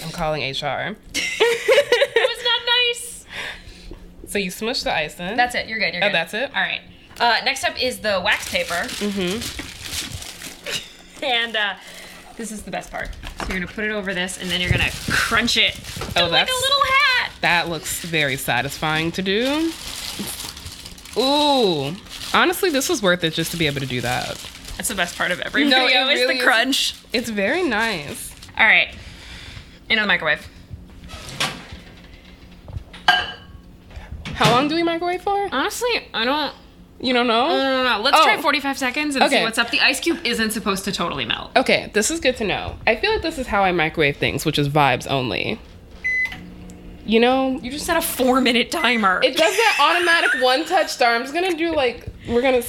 I'm 0.04 0.12
calling 0.12 0.42
HR. 0.42 0.46
It 0.46 0.98
was 2.16 2.44
not 2.44 2.62
nice. 2.66 3.26
So 4.28 4.38
you 4.40 4.50
smushed 4.52 4.84
the 4.84 4.94
ice 4.94 5.20
in. 5.20 5.38
That's 5.38 5.56
it. 5.56 5.68
You're 5.68 5.80
good. 5.80 5.94
You're 5.94 6.02
good. 6.02 6.10
Oh, 6.10 6.14
that's 6.14 6.34
it? 6.34 6.50
All 6.56 6.62
right. 6.62 6.82
Uh, 7.20 7.38
next 7.46 7.64
up 7.64 7.82
is 7.82 8.00
the 8.00 8.20
wax 8.26 8.50
paper. 8.52 8.74
Mm-hmm. 8.74 9.40
And 11.24 11.56
uh, 11.56 11.76
this 12.36 12.52
is 12.52 12.64
the 12.64 12.72
best 12.72 12.90
part. 12.92 13.10
So 13.40 13.46
you're 13.48 13.60
gonna 13.60 13.68
put 13.72 13.86
it 13.86 13.92
over 13.92 14.14
this, 14.14 14.40
and 14.42 14.50
then 14.50 14.60
you're 14.60 14.72
gonna 14.72 14.90
crunch 15.10 15.56
it 15.58 15.80
Oh, 16.18 16.24
like 16.24 16.32
that's 16.32 16.52
a 16.52 16.56
little 16.56 16.84
hat. 16.84 17.32
that 17.42 17.70
looks 17.70 18.00
very 18.04 18.36
satisfying 18.36 19.12
to 19.14 19.22
do. 19.22 19.72
Ooh, 21.16 21.96
honestly, 22.34 22.72
this 22.72 22.90
was 22.90 23.02
worth 23.04 23.24
it 23.24 23.34
just 23.34 23.52
to 23.52 23.58
be 23.58 23.68
able 23.68 23.80
to 23.82 23.86
do 23.86 24.02
that. 24.02 24.38
That's 24.78 24.90
the 24.90 24.96
best 24.96 25.18
part 25.18 25.32
of 25.32 25.40
every 25.42 25.66
No, 25.66 25.86
video 25.86 26.08
is 26.10 26.20
really 26.22 26.34
the 26.36 26.40
is. 26.40 26.44
crunch. 26.46 26.96
It's 27.14 27.30
very 27.30 27.64
nice. 27.64 28.34
All 28.58 28.66
right. 28.66 28.94
Into 29.90 30.02
the 30.02 30.08
microwave. 30.08 30.48
How 34.36 34.52
long 34.52 34.68
do 34.68 34.76
we 34.76 34.84
microwave 34.84 35.22
for? 35.22 35.48
Honestly, 35.52 36.08
I 36.14 36.26
don't. 36.26 36.54
You 37.00 37.14
don't 37.14 37.28
know? 37.28 37.50
No, 37.50 37.84
no, 37.84 37.98
no. 37.98 38.02
Let's 38.02 38.18
Oh. 38.18 38.24
try 38.24 38.42
45 38.42 38.78
seconds 38.78 39.16
and 39.16 39.30
see 39.30 39.36
Okay. 39.36 39.44
what's 39.44 39.58
up. 39.58 39.70
The 39.72 39.82
ice 39.82 40.00
cube 40.00 40.20
isn't 40.24 40.52
supposed 40.52 40.86
to 40.86 40.92
totally 40.92 41.26
melt. 41.26 41.52
Okay, 41.58 41.92
this 41.94 42.10
is 42.10 42.20
good 42.22 42.38
to 42.38 42.46
know. 42.46 42.78
I 42.88 42.96
feel 42.96 43.12
like 43.12 43.22
this 43.22 43.38
is 43.38 43.48
how 43.48 43.64
I 43.64 43.72
microwave 43.74 44.18
things, 44.18 44.46
which 44.46 44.58
is 44.58 44.70
vibes 44.70 45.06
only. 45.10 45.60
You 47.06 47.20
know, 47.20 47.60
You 47.62 47.70
just 47.72 47.86
set 47.86 47.98
a 47.98 48.02
four 48.02 48.40
minute 48.40 48.72
timer. 48.72 49.20
it 49.22 49.36
does 49.36 49.54
that 49.56 49.78
automatic 49.82 50.42
one 50.42 50.64
touch 50.66 50.88
start. 50.90 51.16
I'm 51.16 51.24
just 51.24 51.34
gonna 51.34 51.54
do 51.54 51.74
like 51.76 52.06
we're 52.28 52.42
gonna 52.42 52.62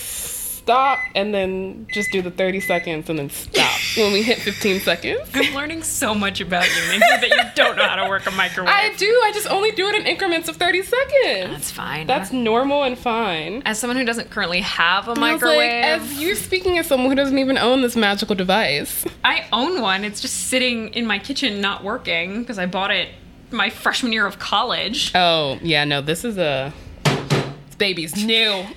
stop 0.64 0.98
and 1.14 1.34
then 1.34 1.86
just 1.92 2.10
do 2.10 2.22
the 2.22 2.30
30 2.30 2.58
seconds 2.60 3.10
and 3.10 3.18
then 3.18 3.28
stop 3.28 3.78
when 3.98 4.12
we 4.14 4.22
hit 4.22 4.38
15 4.38 4.80
seconds. 4.80 5.28
I'm 5.34 5.54
learning 5.54 5.82
so 5.82 6.14
much 6.14 6.40
about 6.40 6.64
you, 6.66 6.82
Nikki, 6.88 7.00
that 7.00 7.28
you 7.28 7.50
don't 7.54 7.76
know 7.76 7.86
how 7.86 7.96
to 8.02 8.08
work 8.08 8.26
a 8.26 8.30
microwave. 8.30 8.70
I 8.72 8.94
do. 8.96 9.06
I 9.24 9.30
just 9.34 9.46
only 9.50 9.72
do 9.72 9.86
it 9.88 9.94
in 9.94 10.06
increments 10.06 10.48
of 10.48 10.56
30 10.56 10.82
seconds. 10.82 11.50
That's 11.52 11.70
fine. 11.70 12.06
That's 12.06 12.32
normal 12.32 12.82
and 12.82 12.98
fine. 12.98 13.62
as 13.66 13.78
someone 13.78 13.98
who 13.98 14.04
doesn't 14.06 14.30
currently 14.30 14.60
have 14.62 15.06
a 15.06 15.12
And 15.12 15.20
microwave, 15.20 15.58
Like, 15.58 16.00
as 16.00 16.20
you're 16.20 16.34
speaking 16.34 16.78
as 16.78 16.86
someone 16.86 17.10
who 17.10 17.14
doesn't 17.14 17.38
even 17.38 17.58
own 17.58 17.82
this 17.82 17.94
magical 17.94 18.34
device. 18.34 19.04
I 19.22 19.44
own 19.52 19.82
one. 19.82 20.02
It's 20.02 20.20
just 20.22 20.46
sitting 20.48 20.88
in 20.94 21.06
my 21.06 21.18
kitchen, 21.18 21.60
not 21.60 21.84
working 21.84 22.40
because 22.40 22.58
I 22.58 22.64
bought 22.64 22.90
it 22.90 23.10
my 23.50 23.68
freshman 23.68 24.12
year 24.14 24.24
of 24.24 24.38
college. 24.38 25.12
Oh, 25.14 25.58
yeah, 25.62 25.84
no, 25.84 26.00
this 26.00 26.24
is 26.24 26.38
a. 26.38 26.72
This 27.04 27.76
baby's 27.76 28.24
new. 28.24 28.64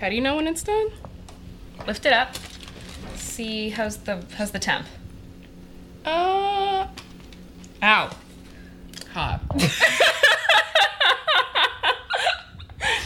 How 0.00 0.08
do 0.10 0.14
you 0.14 0.20
know 0.20 0.36
when 0.36 0.46
it's 0.46 0.62
done? 0.62 0.88
Lift 1.86 2.04
it 2.04 2.12
up. 2.12 2.36
See 3.14 3.70
how's 3.70 3.96
the 3.98 4.22
how's 4.36 4.50
the 4.50 4.58
temp. 4.58 4.86
Uh. 6.04 6.86
Ow. 7.82 8.10
Hot. 9.12 9.40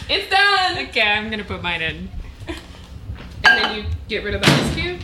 it's 0.09 0.28
done! 0.30 0.88
Okay, 0.88 1.02
I'm 1.02 1.30
gonna 1.30 1.44
put 1.44 1.62
mine 1.62 1.82
in. 1.82 2.09
And 3.42 3.64
then 3.64 3.75
you 3.75 3.85
get 4.06 4.23
rid 4.23 4.35
of 4.35 4.42
the 4.42 4.49
ice 4.49 4.75
cube? 4.75 5.00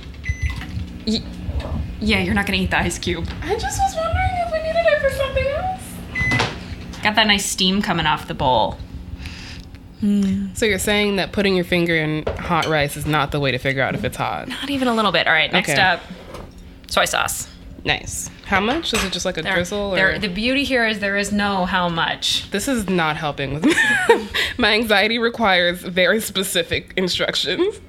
Yeah, 2.01 2.21
you're 2.21 2.35
not 2.35 2.45
gonna 2.47 2.59
eat 2.59 2.71
the 2.71 2.79
ice 2.79 2.99
cube. 2.99 3.27
I 3.43 3.55
just 3.55 3.81
was 3.81 3.97
wondering 3.97 4.31
if 4.47 4.53
we 4.53 4.59
needed 4.59 4.85
it 4.87 5.01
for 5.01 5.11
something 5.11 5.47
else. 5.47 7.03
Got 7.03 7.15
that 7.15 7.27
nice 7.27 7.47
steam 7.47 7.81
coming 7.81 8.05
off 8.05 8.29
the 8.29 8.35
bowl. 8.35 8.77
So 10.01 10.67
you're 10.67 10.79
saying 10.79 11.17
that 11.17 11.33
putting 11.33 11.57
your 11.57 11.65
finger 11.65 11.97
in 11.97 12.25
hot 12.39 12.67
rice 12.67 12.97
is 12.97 13.07
not 13.07 13.31
the 13.33 13.41
way 13.41 13.51
to 13.51 13.59
figure 13.59 13.83
out 13.83 13.95
if 13.95 14.05
it's 14.05 14.17
hot? 14.17 14.47
Not 14.49 14.69
even 14.71 14.89
a 14.89 14.95
little 14.95 15.11
bit. 15.13 15.27
All 15.27 15.33
right, 15.33 15.51
next 15.53 15.71
Okay. 15.71 15.81
up, 15.81 16.01
soy 16.87 17.07
sauce. 17.07 17.49
Nice. 17.85 18.29
How 18.47 18.61
much? 18.61 18.93
Is 18.93 19.03
it 19.05 19.13
just 19.13 19.25
like 19.25 19.39
a 19.39 19.43
There- 19.43 19.55
drizzle? 19.55 19.93
Or? 19.93 19.97
there- 19.97 20.19
the 20.19 20.29
beauty 20.29 20.65
here 20.65 20.87
is 20.87 20.99
there 20.99 21.17
is 21.17 21.33
no 21.33 21.65
how 21.67 21.89
much. 21.89 22.51
This 22.51 22.69
is 22.69 22.89
not 22.91 23.17
helping 23.17 23.55
with 23.55 23.65
me. 23.65 23.75
My 24.59 24.73
anxiety 24.75 25.19
requires 25.19 25.81
very 25.81 26.21
specific 26.21 26.93
instructions. 26.97 27.81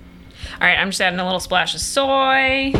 All 0.62 0.68
right, 0.68 0.78
I'm 0.80 0.90
just 0.92 1.02
adding 1.02 1.20
a 1.20 1.26
little 1.26 1.40
splash 1.40 1.74
of 1.76 1.82
soy, 1.82 2.74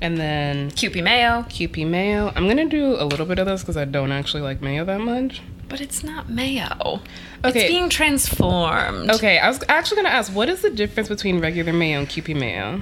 And 0.00 0.16
then 0.16 0.70
Kewpie 0.72 1.02
mayo, 1.02 1.42
Kewpie 1.48 1.86
mayo. 1.86 2.32
I'm 2.36 2.46
gonna 2.48 2.66
do 2.68 2.94
a 2.98 3.04
little 3.04 3.26
bit 3.26 3.38
of 3.38 3.46
this 3.46 3.62
because 3.62 3.76
I 3.76 3.84
don't 3.84 4.12
actually 4.12 4.42
like 4.42 4.62
mayo 4.62 4.84
that 4.84 5.00
much. 5.00 5.42
But 5.68 5.80
it's 5.80 6.02
not 6.02 6.28
mayo. 6.28 7.00
Okay. 7.44 7.60
It's 7.60 7.68
being 7.68 7.88
transformed. 7.88 9.10
Okay, 9.10 9.38
I 9.38 9.48
was 9.48 9.62
actually 9.68 9.96
gonna 9.96 10.14
ask, 10.14 10.34
what 10.34 10.48
is 10.48 10.62
the 10.62 10.70
difference 10.70 11.08
between 11.08 11.40
regular 11.40 11.72
mayo 11.72 11.98
and 11.98 12.08
Kewpie 12.08 12.38
mayo? 12.38 12.80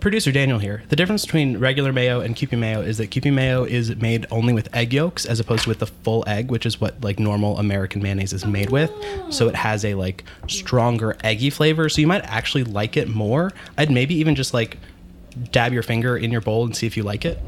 Producer 0.00 0.32
Daniel 0.32 0.58
here. 0.58 0.82
The 0.88 0.96
difference 0.96 1.26
between 1.26 1.58
regular 1.58 1.92
mayo 1.92 2.20
and 2.20 2.34
Kewpie 2.34 2.58
mayo 2.58 2.80
is 2.80 2.96
that 2.96 3.10
Kewpie 3.10 3.32
mayo 3.32 3.64
is 3.64 3.94
made 3.96 4.26
only 4.30 4.54
with 4.54 4.74
egg 4.74 4.94
yolks 4.94 5.26
as 5.26 5.40
opposed 5.40 5.64
to 5.64 5.68
with 5.68 5.80
the 5.80 5.86
full 5.86 6.24
egg, 6.26 6.50
which 6.50 6.64
is 6.64 6.80
what 6.80 7.02
like 7.04 7.18
normal 7.18 7.58
American 7.58 8.02
mayonnaise 8.02 8.32
is 8.32 8.46
made 8.46 8.70
with. 8.70 8.90
Oh. 8.90 9.30
So 9.30 9.48
it 9.48 9.54
has 9.54 9.84
a 9.84 9.94
like 9.94 10.24
stronger 10.48 11.18
eggy 11.22 11.50
flavor. 11.50 11.90
So 11.90 12.00
you 12.00 12.06
might 12.06 12.24
actually 12.24 12.64
like 12.64 12.96
it 12.96 13.08
more. 13.08 13.52
I'd 13.76 13.90
maybe 13.90 14.14
even 14.14 14.34
just 14.34 14.54
like 14.54 14.78
dab 15.52 15.74
your 15.74 15.82
finger 15.82 16.16
in 16.16 16.30
your 16.30 16.40
bowl 16.40 16.64
and 16.64 16.74
see 16.74 16.86
if 16.86 16.96
you 16.96 17.02
like 17.02 17.26
it. 17.26 17.38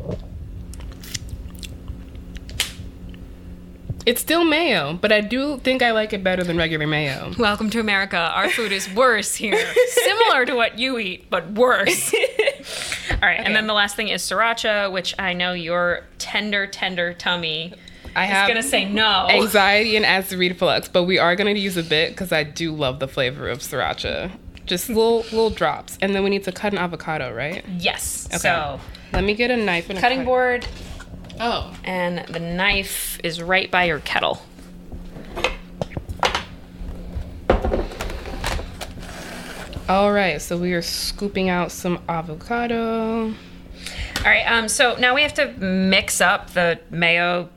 It's 4.05 4.21
still 4.21 4.43
mayo, 4.45 4.95
but 5.01 5.13
I 5.13 5.21
do 5.21 5.59
think 5.59 5.81
I 5.81 5.93
like 5.93 6.13
it 6.13 6.25
better 6.25 6.43
than 6.43 6.57
regular 6.57 6.89
mayo. 6.89 7.33
Welcome 7.39 7.71
to 7.71 7.79
America. 7.79 8.17
Our 8.17 8.51
food 8.51 8.73
is 8.73 8.93
worse 8.93 9.37
here. 9.37 9.65
Similar 9.91 10.45
to 10.47 10.55
what 10.55 10.77
you 10.77 10.99
eat, 10.99 11.31
but 11.31 11.53
worse. 11.53 12.13
All 13.13 13.19
right, 13.23 13.39
and 13.39 13.55
then 13.55 13.69
the 13.69 13.75
last 13.75 13.95
thing 13.95 14.09
is 14.09 14.23
sriracha, 14.23 14.91
which 14.91 15.15
I 15.21 15.35
know 15.35 15.53
your 15.53 16.03
tender, 16.19 16.67
tender 16.67 17.15
tummy 17.15 17.75
I 18.17 18.27
is 18.27 18.49
gonna 18.49 18.63
say 18.65 18.85
no. 18.87 19.29
anxiety 19.31 19.95
and 19.97 20.05
acid 20.05 20.39
reflux, 20.39 20.89
but 20.89 21.05
we 21.05 21.19
are 21.19 21.37
gonna 21.37 21.53
use 21.53 21.77
a 21.77 21.85
bit 21.85 22.11
because 22.11 22.33
I 22.33 22.43
do 22.43 22.75
love 22.75 22.99
the 22.99 23.07
flavor 23.09 23.49
of 23.49 23.61
sriracha. 23.61 24.33
Just 24.67 24.89
little 24.89 25.19
little 25.19 25.51
drops, 25.51 25.97
and 26.03 26.13
then 26.13 26.25
we 26.25 26.31
need 26.31 26.43
to 26.45 26.53
cut 26.53 26.73
an 26.73 26.79
avocado, 26.79 27.33
right? 27.33 27.65
Yes. 27.79 28.27
Okay. 28.31 28.39
So 28.39 28.81
Let 29.13 29.23
me 29.23 29.35
get 29.35 29.53
a 29.53 29.57
knife 29.57 29.89
and 29.91 29.99
a 29.99 30.01
cutting 30.01 30.25
board, 30.25 30.67
Oh, 31.41 31.75
and 31.85 32.27
the 32.29 32.39
knife 32.41 33.19
is 33.25 33.43
right 33.43 33.71
by 33.71 33.85
your 33.85 33.99
kettle. 34.01 34.43
all 39.89 40.13
right. 40.13 40.41
So 40.41 40.57
we 40.57 40.73
are 40.75 40.83
scooping 40.83 41.49
out 41.49 41.71
some 41.73 42.03
avocado. 42.09 43.27
All 43.29 43.35
right. 44.25 44.45
Um. 44.45 44.69
So 44.69 44.97
now 44.99 45.15
we 45.15 45.23
have 45.23 45.35
to 45.35 45.49
mix 45.59 46.21
up 46.21 46.51
the 46.53 46.79
mayo, 46.91 47.49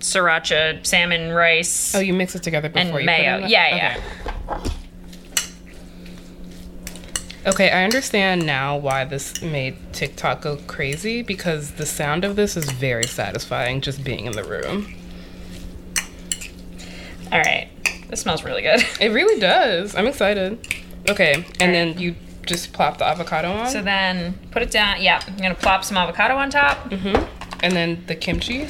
sriracha, 0.00 0.84
salmon, 0.86 1.32
rice, 1.32 1.94
Oh, 1.94 2.00
you 2.00 2.12
mix 2.14 2.34
it 2.34 2.42
together 2.42 2.68
before 2.68 2.80
and 2.98 3.00
you 3.00 3.06
mayo. 3.06 3.16
Put 3.16 3.32
it 3.32 3.36
in 3.36 3.42
the- 3.44 3.50
yeah, 3.50 3.76
yeah. 3.76 4.29
Okay. 7.46 7.70
I 7.70 7.84
understand 7.84 8.44
now 8.44 8.76
why 8.76 9.04
this 9.04 9.40
made 9.42 9.76
TikTok 9.92 10.42
go 10.42 10.56
crazy 10.66 11.22
because 11.22 11.72
the 11.72 11.86
sound 11.86 12.24
of 12.24 12.36
this 12.36 12.56
is 12.56 12.70
very 12.70 13.04
satisfying 13.04 13.80
just 13.80 14.04
being 14.04 14.26
in 14.26 14.32
the 14.32 14.44
room. 14.44 14.94
All 17.32 17.38
right. 17.38 17.68
This 18.08 18.20
smells 18.20 18.44
really 18.44 18.62
good. 18.62 18.80
It 19.00 19.08
really 19.12 19.40
does. 19.40 19.94
I'm 19.94 20.06
excited. 20.06 20.58
Okay, 21.08 21.44
and 21.60 21.74
then 21.74 21.98
you 21.98 22.14
just 22.44 22.72
plop 22.72 22.98
the 22.98 23.06
avocado 23.06 23.50
on. 23.52 23.68
So 23.68 23.80
then 23.82 24.38
put 24.50 24.62
it 24.62 24.70
down. 24.70 25.00
Yeah, 25.00 25.22
I'm 25.26 25.36
gonna 25.36 25.54
plop 25.54 25.84
some 25.84 25.96
avocado 25.96 26.34
on 26.36 26.50
top. 26.50 26.90
Mhm. 26.90 27.26
and 27.62 27.72
then 27.74 28.02
the 28.06 28.14
kimchi. 28.14 28.66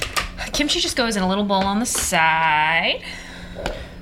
Kimchi 0.53 0.81
just 0.81 0.97
goes 0.97 1.17
in 1.17 1.23
a 1.23 1.29
little 1.29 1.45
bowl 1.45 1.63
on 1.63 1.81
the 1.81 1.87
side. 1.87 3.03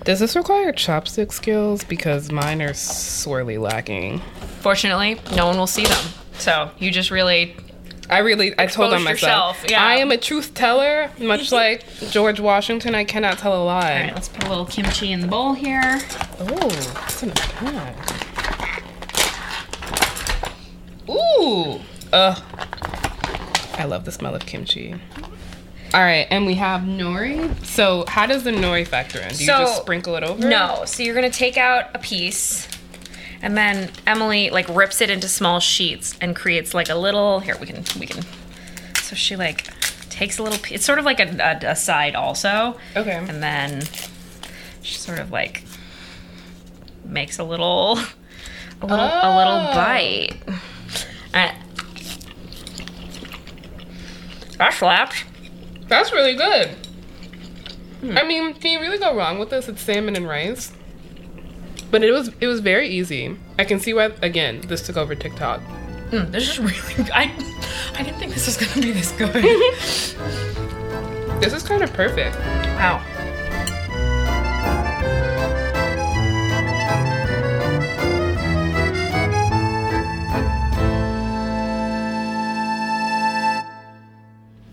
Does 0.08 0.20
this 0.20 0.34
require 0.34 0.72
chopstick 0.72 1.32
skills? 1.32 1.84
Because 1.84 2.32
mine 2.32 2.62
are 2.62 2.72
sorely 2.72 3.58
lacking. 3.58 4.22
Fortunately, 4.60 5.20
no 5.36 5.44
one 5.44 5.58
will 5.58 5.66
see 5.66 5.84
them. 5.84 6.02
So 6.38 6.70
you 6.78 6.90
just 6.90 7.10
really 7.10 7.54
I 8.08 8.20
really, 8.20 8.58
I 8.58 8.68
told 8.68 8.94
on 8.94 9.04
myself. 9.04 9.62
yeah. 9.68 9.84
I 9.84 9.96
am 9.96 10.10
a 10.10 10.16
truth 10.16 10.54
teller, 10.54 11.10
much 11.18 11.52
like 11.52 11.84
George 12.08 12.40
Washington. 12.40 12.94
I 12.94 13.04
cannot 13.04 13.36
tell 13.36 13.62
a 13.62 13.62
lie. 13.62 14.04
right. 14.04 14.14
Let's 14.14 14.30
put 14.30 14.44
a 14.44 14.48
little 14.48 14.64
kimchi 14.64 15.12
in 15.12 15.20
the 15.20 15.26
bowl 15.26 15.52
here. 15.52 16.00
Oh, 16.40 16.68
that's 16.94 17.22
in 17.22 17.30
a 17.30 17.34
bag. 17.34 17.94
Ooh. 21.10 21.80
Ugh. 22.14 22.42
I 23.74 23.84
love 23.84 24.06
the 24.06 24.12
smell 24.12 24.34
of 24.34 24.46
kimchi. 24.46 24.94
All 25.94 26.00
right, 26.02 26.26
and 26.30 26.44
we 26.44 26.54
have 26.56 26.82
nori. 26.82 27.54
So, 27.64 28.04
how 28.08 28.26
does 28.26 28.44
the 28.44 28.50
nori 28.50 28.86
factor 28.86 29.20
in? 29.20 29.28
Do 29.30 29.36
you 29.38 29.46
So- 29.46 29.58
just 29.60 29.80
sprinkle 29.82 30.16
it 30.16 30.22
over? 30.22 30.46
No. 30.46 30.82
So 30.84 31.02
you're 31.02 31.14
gonna 31.14 31.30
take 31.30 31.56
out 31.56 31.90
a 31.94 31.98
piece, 31.98 32.68
And 33.40 33.56
then 33.56 33.90
Emily 34.04 34.50
like 34.50 34.68
rips 34.68 35.00
it 35.00 35.10
into 35.10 35.28
small 35.28 35.60
sheets 35.60 36.16
and 36.20 36.34
creates 36.34 36.74
like 36.74 36.88
a 36.88 36.96
little. 36.96 37.38
Here 37.38 37.56
we 37.60 37.66
can 37.66 37.84
we 37.98 38.04
can. 38.06 38.24
So 39.00 39.14
she 39.14 39.36
like 39.36 39.64
takes 40.10 40.38
a 40.38 40.42
little. 40.42 40.58
It's 40.70 40.84
sort 40.84 40.98
of 40.98 41.04
like 41.04 41.20
a, 41.20 41.60
a, 41.64 41.70
a 41.70 41.76
side 41.76 42.16
also. 42.16 42.76
Okay. 42.96 43.12
And 43.12 43.40
then 43.40 43.82
she 44.82 44.96
sort 44.96 45.20
of 45.20 45.30
like 45.30 45.62
makes 47.04 47.38
a 47.38 47.44
little 47.44 47.92
a 48.82 48.86
little 48.86 49.06
a 49.06 49.30
little 49.38 49.68
Oh. 49.70 49.74
bite. 49.74 50.32
Uh, 51.32 51.52
that 54.58 54.74
slaps. 54.74 55.22
That's 55.88 56.12
really 56.12 56.34
good. 56.34 56.76
I 58.16 58.22
mean, 58.24 58.54
can 58.54 58.72
you 58.72 58.80
really 58.80 58.98
go 58.98 59.16
wrong 59.16 59.38
with 59.38 59.50
this? 59.50 59.68
It's 59.68 59.82
salmon 59.82 60.14
and 60.14 60.28
rice. 60.28 60.72
But 61.90 62.04
it 62.04 62.12
was 62.12 62.30
it 62.40 62.46
was 62.46 62.60
very 62.60 62.88
easy. 62.88 63.36
I 63.58 63.64
can 63.64 63.80
see 63.80 63.94
why 63.94 64.12
again 64.22 64.60
this 64.62 64.86
took 64.86 64.96
over 64.96 65.14
TikTok. 65.14 65.60
Mm, 66.10 66.30
this 66.30 66.48
is 66.48 66.58
really. 66.58 67.10
I 67.14 67.32
I 67.94 68.02
didn't 68.02 68.18
think 68.18 68.34
this 68.34 68.46
was 68.46 68.56
gonna 68.56 68.82
be 68.82 68.92
this 68.92 69.12
good. 69.12 69.34
This 71.40 71.52
is 71.52 71.62
kind 71.62 71.84
of 71.84 71.92
perfect. 71.92 72.34
wow. 72.36 73.00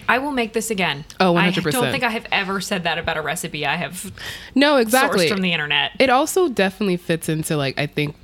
I 0.08 0.18
will 0.20 0.32
make 0.32 0.54
this 0.54 0.70
again. 0.70 1.06
Oh, 1.20 1.36
I 1.36 1.50
100%. 1.50 1.68
I 1.68 1.72
don't 1.72 1.91
think 1.91 2.04
I 2.04 2.10
have 2.10 2.28
ever 2.32 2.62
said 2.62 2.84
that 2.84 2.98
about 2.98 3.18
a 3.18 3.22
recipe 3.22 3.65
I 3.65 3.76
have 3.76 4.12
No, 4.54 4.78
exactly. 4.78 5.26
sourced 5.26 5.30
from 5.30 5.41
the 5.41 5.54
internet. 5.54 5.91
It 6.00 6.10
also 6.10 6.50
definitely 6.50 6.98
fits 6.98 7.30
into 7.30 7.58
like 7.58 7.78
I 7.80 7.88
think 7.88 8.15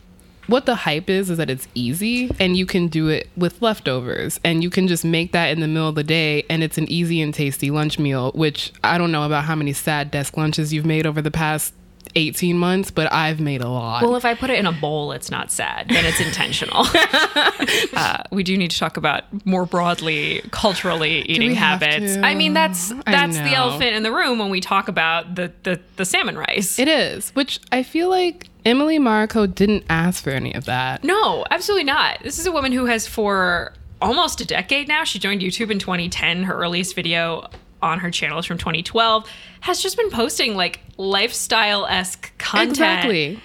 what 0.48 0.66
the 0.66 0.76
hype 0.76 1.10
is 1.10 1.30
is 1.30 1.38
that 1.38 1.50
it's 1.50 1.68
easy 1.76 2.30
and 2.40 2.58
you 2.58 2.66
can 2.66 2.88
do 2.88 3.08
it 3.08 3.30
with 3.38 3.62
leftovers 3.62 4.40
and 4.44 4.64
you 4.64 4.70
can 4.70 4.88
just 4.88 5.06
make 5.06 5.32
that 5.32 5.48
in 5.52 5.60
the 5.62 5.68
middle 5.68 5.88
of 5.88 5.96
the 5.96 6.04
day 6.04 6.44
and 6.50 6.64
it's 6.64 6.78
an 6.78 6.92
easy 6.92 7.22
and 7.22 7.34
tasty 7.34 7.72
lunch 7.72 7.98
meal 8.00 8.32
which 8.34 8.74
I 8.84 8.98
don't 8.98 9.12
know 9.12 9.24
about 9.24 9.46
how 9.46 9.56
many 9.56 9.72
sad 9.72 10.12
desk 10.12 10.36
lunches 10.38 10.74
you've 10.74 10.86
made 10.86 11.06
over 11.06 11.22
the 11.22 11.32
past 11.32 11.74
18 12.16 12.58
months 12.58 12.92
but 12.92 13.12
I've 13.12 13.40
made 13.40 13.62
a 13.62 13.70
lot. 13.70 14.04
Well, 14.04 14.16
if 14.16 14.26
I 14.26 14.34
put 14.34 14.50
it 14.50 14.60
in 14.60 14.66
a 14.66 14.72
bowl, 14.72 15.12
it's 15.12 15.32
not 15.32 15.52
sad. 15.52 15.90
Then 15.90 16.06
it's 16.06 16.20
intentional. 16.20 16.86
uh, 17.94 18.24
we 18.32 18.44
do 18.44 18.58
need 18.58 18.72
to 18.72 18.78
talk 18.78 18.98
about 18.98 19.24
more 19.46 19.66
broadly 19.66 20.42
culturally 20.52 21.22
eating 21.22 21.56
habits. 21.56 22.18
I 22.18 22.36
mean, 22.36 22.54
that's 22.54 22.94
that's 23.06 23.38
the 23.38 23.54
elephant 23.54 23.96
in 23.96 24.04
the 24.04 24.12
room 24.12 24.40
when 24.40 24.50
we 24.50 24.62
talk 24.62 24.88
about 24.88 25.36
the 25.36 25.52
the, 25.64 25.80
the 25.96 26.06
salmon 26.06 26.38
rice. 26.38 26.80
it 26.80 26.88
is, 26.88 27.30
which 27.32 27.60
I 27.72 27.84
feel 27.84 28.10
like 28.10 28.48
Emily 28.66 29.00
Mariko 29.00 29.54
didn't 29.54 29.86
ask 29.90 30.24
for 30.24 30.32
any 30.32 30.54
of 30.54 30.66
that. 30.66 31.04
no, 31.04 31.46
absolutely 31.50 31.86
not. 31.86 32.20
This 32.24 32.38
is 32.38 32.46
a 32.46 32.52
woman 32.52 32.72
who 32.72 32.86
has 32.86 33.08
for 33.08 33.74
almost 34.02 34.42
a 34.42 34.46
decade 34.46 34.88
now. 34.88 35.04
She 35.04 35.20
joined 35.20 35.42
YouTube 35.42 35.72
in 35.72 35.80
2010. 35.80 36.44
Her 36.44 36.56
earliest 36.56 36.96
video 36.96 37.50
on 37.82 38.00
her 38.00 38.12
channels 38.12 38.46
from 38.46 38.58
2012. 38.58 39.28
Has 39.62 39.82
just 39.82 39.98
been 39.98 40.10
posting 40.10 40.56
like 40.56 40.80
lifestyle 40.98 41.86
esque 41.86 42.32
content. 42.38 42.72
Exactly. 42.72 43.40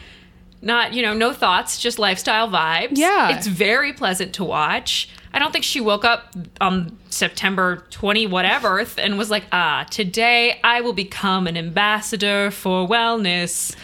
not 0.62 0.92
you 0.94 1.02
know 1.02 1.14
no 1.14 1.32
thoughts 1.32 1.78
just 1.78 1.98
lifestyle 1.98 2.48
vibes 2.48 2.92
Yeah. 2.96 3.36
it's 3.36 3.46
very 3.46 3.92
pleasant 3.92 4.32
to 4.34 4.44
watch 4.44 5.08
i 5.34 5.38
don't 5.38 5.52
think 5.52 5.64
she 5.64 5.80
woke 5.80 6.04
up 6.04 6.34
on 6.60 6.96
september 7.10 7.84
20 7.90 8.26
whatever 8.26 8.84
and 8.98 9.18
was 9.18 9.30
like 9.30 9.44
ah 9.52 9.84
today 9.90 10.58
i 10.64 10.80
will 10.80 10.94
become 10.94 11.46
an 11.46 11.56
ambassador 11.58 12.50
for 12.50 12.88
wellness 12.88 13.74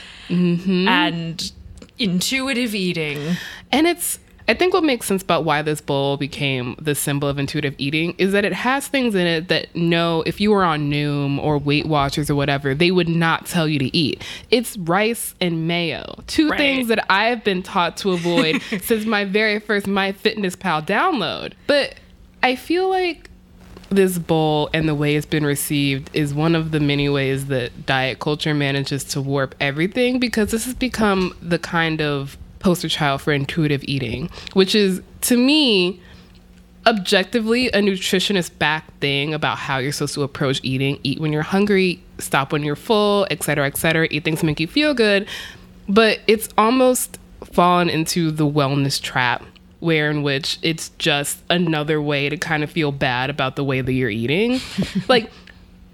and 0.88 1.52
intuitive 1.98 2.74
eating 2.74 3.36
And 3.70 3.86
it's, 3.86 4.18
I 4.48 4.54
think 4.54 4.74
what 4.74 4.82
makes 4.84 5.06
sense 5.06 5.22
about 5.22 5.44
why 5.44 5.62
this 5.62 5.80
bowl 5.80 6.16
became 6.16 6.74
the 6.80 6.94
symbol 6.94 7.28
of 7.28 7.38
intuitive 7.38 7.74
eating 7.78 8.14
is 8.18 8.32
that 8.32 8.44
it 8.44 8.52
has 8.52 8.88
things 8.88 9.14
in 9.14 9.26
it 9.26 9.48
that 9.48 9.74
no, 9.76 10.22
if 10.26 10.40
you 10.40 10.50
were 10.50 10.64
on 10.64 10.90
Noom 10.90 11.38
or 11.38 11.58
Weight 11.58 11.86
Watchers 11.86 12.28
or 12.28 12.34
whatever, 12.34 12.74
they 12.74 12.90
would 12.90 13.08
not 13.08 13.46
tell 13.46 13.68
you 13.68 13.78
to 13.78 13.96
eat. 13.96 14.22
It's 14.50 14.76
rice 14.78 15.34
and 15.40 15.66
mayo, 15.68 16.22
two 16.26 16.48
Right. 16.50 16.58
things 16.58 16.88
that 16.88 17.04
I 17.10 17.26
have 17.26 17.44
been 17.44 17.62
taught 17.62 17.96
to 17.98 18.10
avoid 18.12 18.60
since 18.82 19.06
my 19.06 19.24
very 19.24 19.60
first 19.60 19.86
MyFitnessPal 19.86 20.86
download. 20.86 21.52
But 21.66 21.94
I 22.42 22.56
feel 22.56 22.88
like 22.88 23.30
this 23.90 24.18
bowl 24.18 24.70
and 24.72 24.88
the 24.88 24.94
way 24.94 25.16
it's 25.16 25.26
been 25.26 25.44
received 25.44 26.08
is 26.14 26.32
one 26.32 26.54
of 26.54 26.70
the 26.70 26.80
many 26.80 27.08
ways 27.10 27.46
that 27.46 27.84
diet 27.86 28.18
culture 28.20 28.54
manages 28.54 29.04
to 29.04 29.20
warp 29.20 29.54
everything 29.60 30.18
because 30.18 30.50
this 30.50 30.64
has 30.64 30.74
become 30.74 31.36
the 31.42 31.58
kind 31.58 32.00
of 32.00 32.38
poster 32.62 32.88
child 32.88 33.20
for 33.20 33.32
intuitive 33.32 33.84
eating, 33.84 34.30
which 34.54 34.74
is 34.74 35.02
to 35.22 35.36
me 35.36 36.00
objectively 36.86 37.68
a 37.68 37.78
nutritionist 37.78 38.58
back 38.58 38.92
thing 38.98 39.32
about 39.34 39.56
how 39.56 39.78
you're 39.78 39.92
supposed 39.92 40.14
to 40.14 40.22
approach 40.22 40.60
eating. 40.62 40.98
Eat 41.02 41.20
when 41.20 41.32
you're 41.32 41.42
hungry 41.42 42.02
stop 42.18 42.52
when 42.52 42.62
you're 42.62 42.76
full 42.76 43.24
etc 43.30 43.44
cetera, 43.44 43.66
etc 43.66 43.80
cetera, 43.80 44.08
eat 44.10 44.24
things 44.24 44.40
to 44.40 44.46
make 44.46 44.60
you 44.60 44.66
feel 44.66 44.94
good. 44.94 45.26
But 45.88 46.20
it's 46.26 46.48
almost 46.56 47.18
fallen 47.44 47.90
into 47.90 48.30
the 48.30 48.46
wellness 48.46 49.00
trap 49.00 49.44
where 49.80 50.08
in 50.10 50.22
which 50.22 50.60
it's 50.62 50.90
just 50.90 51.42
another 51.50 52.00
way 52.00 52.28
to 52.28 52.36
kind 52.36 52.62
of 52.62 52.70
feel 52.70 52.92
bad 52.92 53.30
about 53.30 53.56
the 53.56 53.64
way 53.64 53.80
that 53.80 53.92
you're 53.92 54.10
eating. 54.10 54.60
Like 55.08 55.30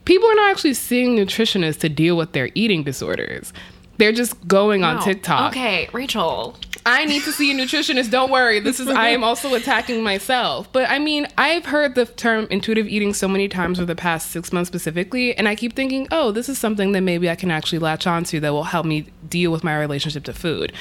people 0.04 0.28
are 0.28 0.35
not 0.35 0.50
actually 0.50 0.74
seeing 0.74 1.16
nutritionists 1.16 1.81
to 1.81 1.88
deal 1.88 2.16
with 2.16 2.33
their 2.33 2.50
eating 2.54 2.83
disorders 2.83 3.52
they're 3.98 4.12
just 4.12 4.46
going 4.48 4.82
on 4.84 5.02
tiktok 5.02 5.52
okay 5.52 5.88
rachel 5.92 6.56
I 6.88 7.04
need 7.04 7.22
to 7.24 7.32
see 7.32 7.50
a 7.50 7.54
nutritionist. 7.54 8.11
Don't 8.11 8.30
worry. 8.30 8.61
This 8.61 8.80
is 8.80 8.88
I 8.88 9.08
am 9.11 9.22
also 9.24 9.54
attacking 9.54 10.02
myself. 10.02 10.72
But 10.72 10.88
I 10.88 10.98
mean, 10.98 11.26
I've 11.37 11.66
heard 11.66 11.94
the 11.94 12.06
term 12.06 12.46
intuitive 12.50 12.87
eating 12.87 13.12
so 13.12 13.28
many 13.28 13.46
times 13.46 13.78
over 13.78 13.84
the 13.84 13.94
past 13.94 14.30
six 14.30 14.52
months 14.54 14.68
specifically, 14.68 15.37
and 15.37 15.46
I 15.46 15.54
keep 15.54 15.76
thinking, 15.76 16.08
oh, 16.11 16.32
this 16.32 16.48
is 16.48 16.58
something 16.58 16.92
that 16.92 17.02
maybe 17.02 17.28
I 17.28 17.34
can 17.34 17.50
actually 17.50 17.78
latch 17.78 18.06
onto 18.06 18.40
that 18.40 18.52
will 18.52 18.64
help 18.64 18.87
me 18.87 19.08
deal 19.28 19.52
with 19.52 19.62
my 19.62 19.78
relationship 19.78 20.24
to 20.24 20.32
food. 20.32 20.72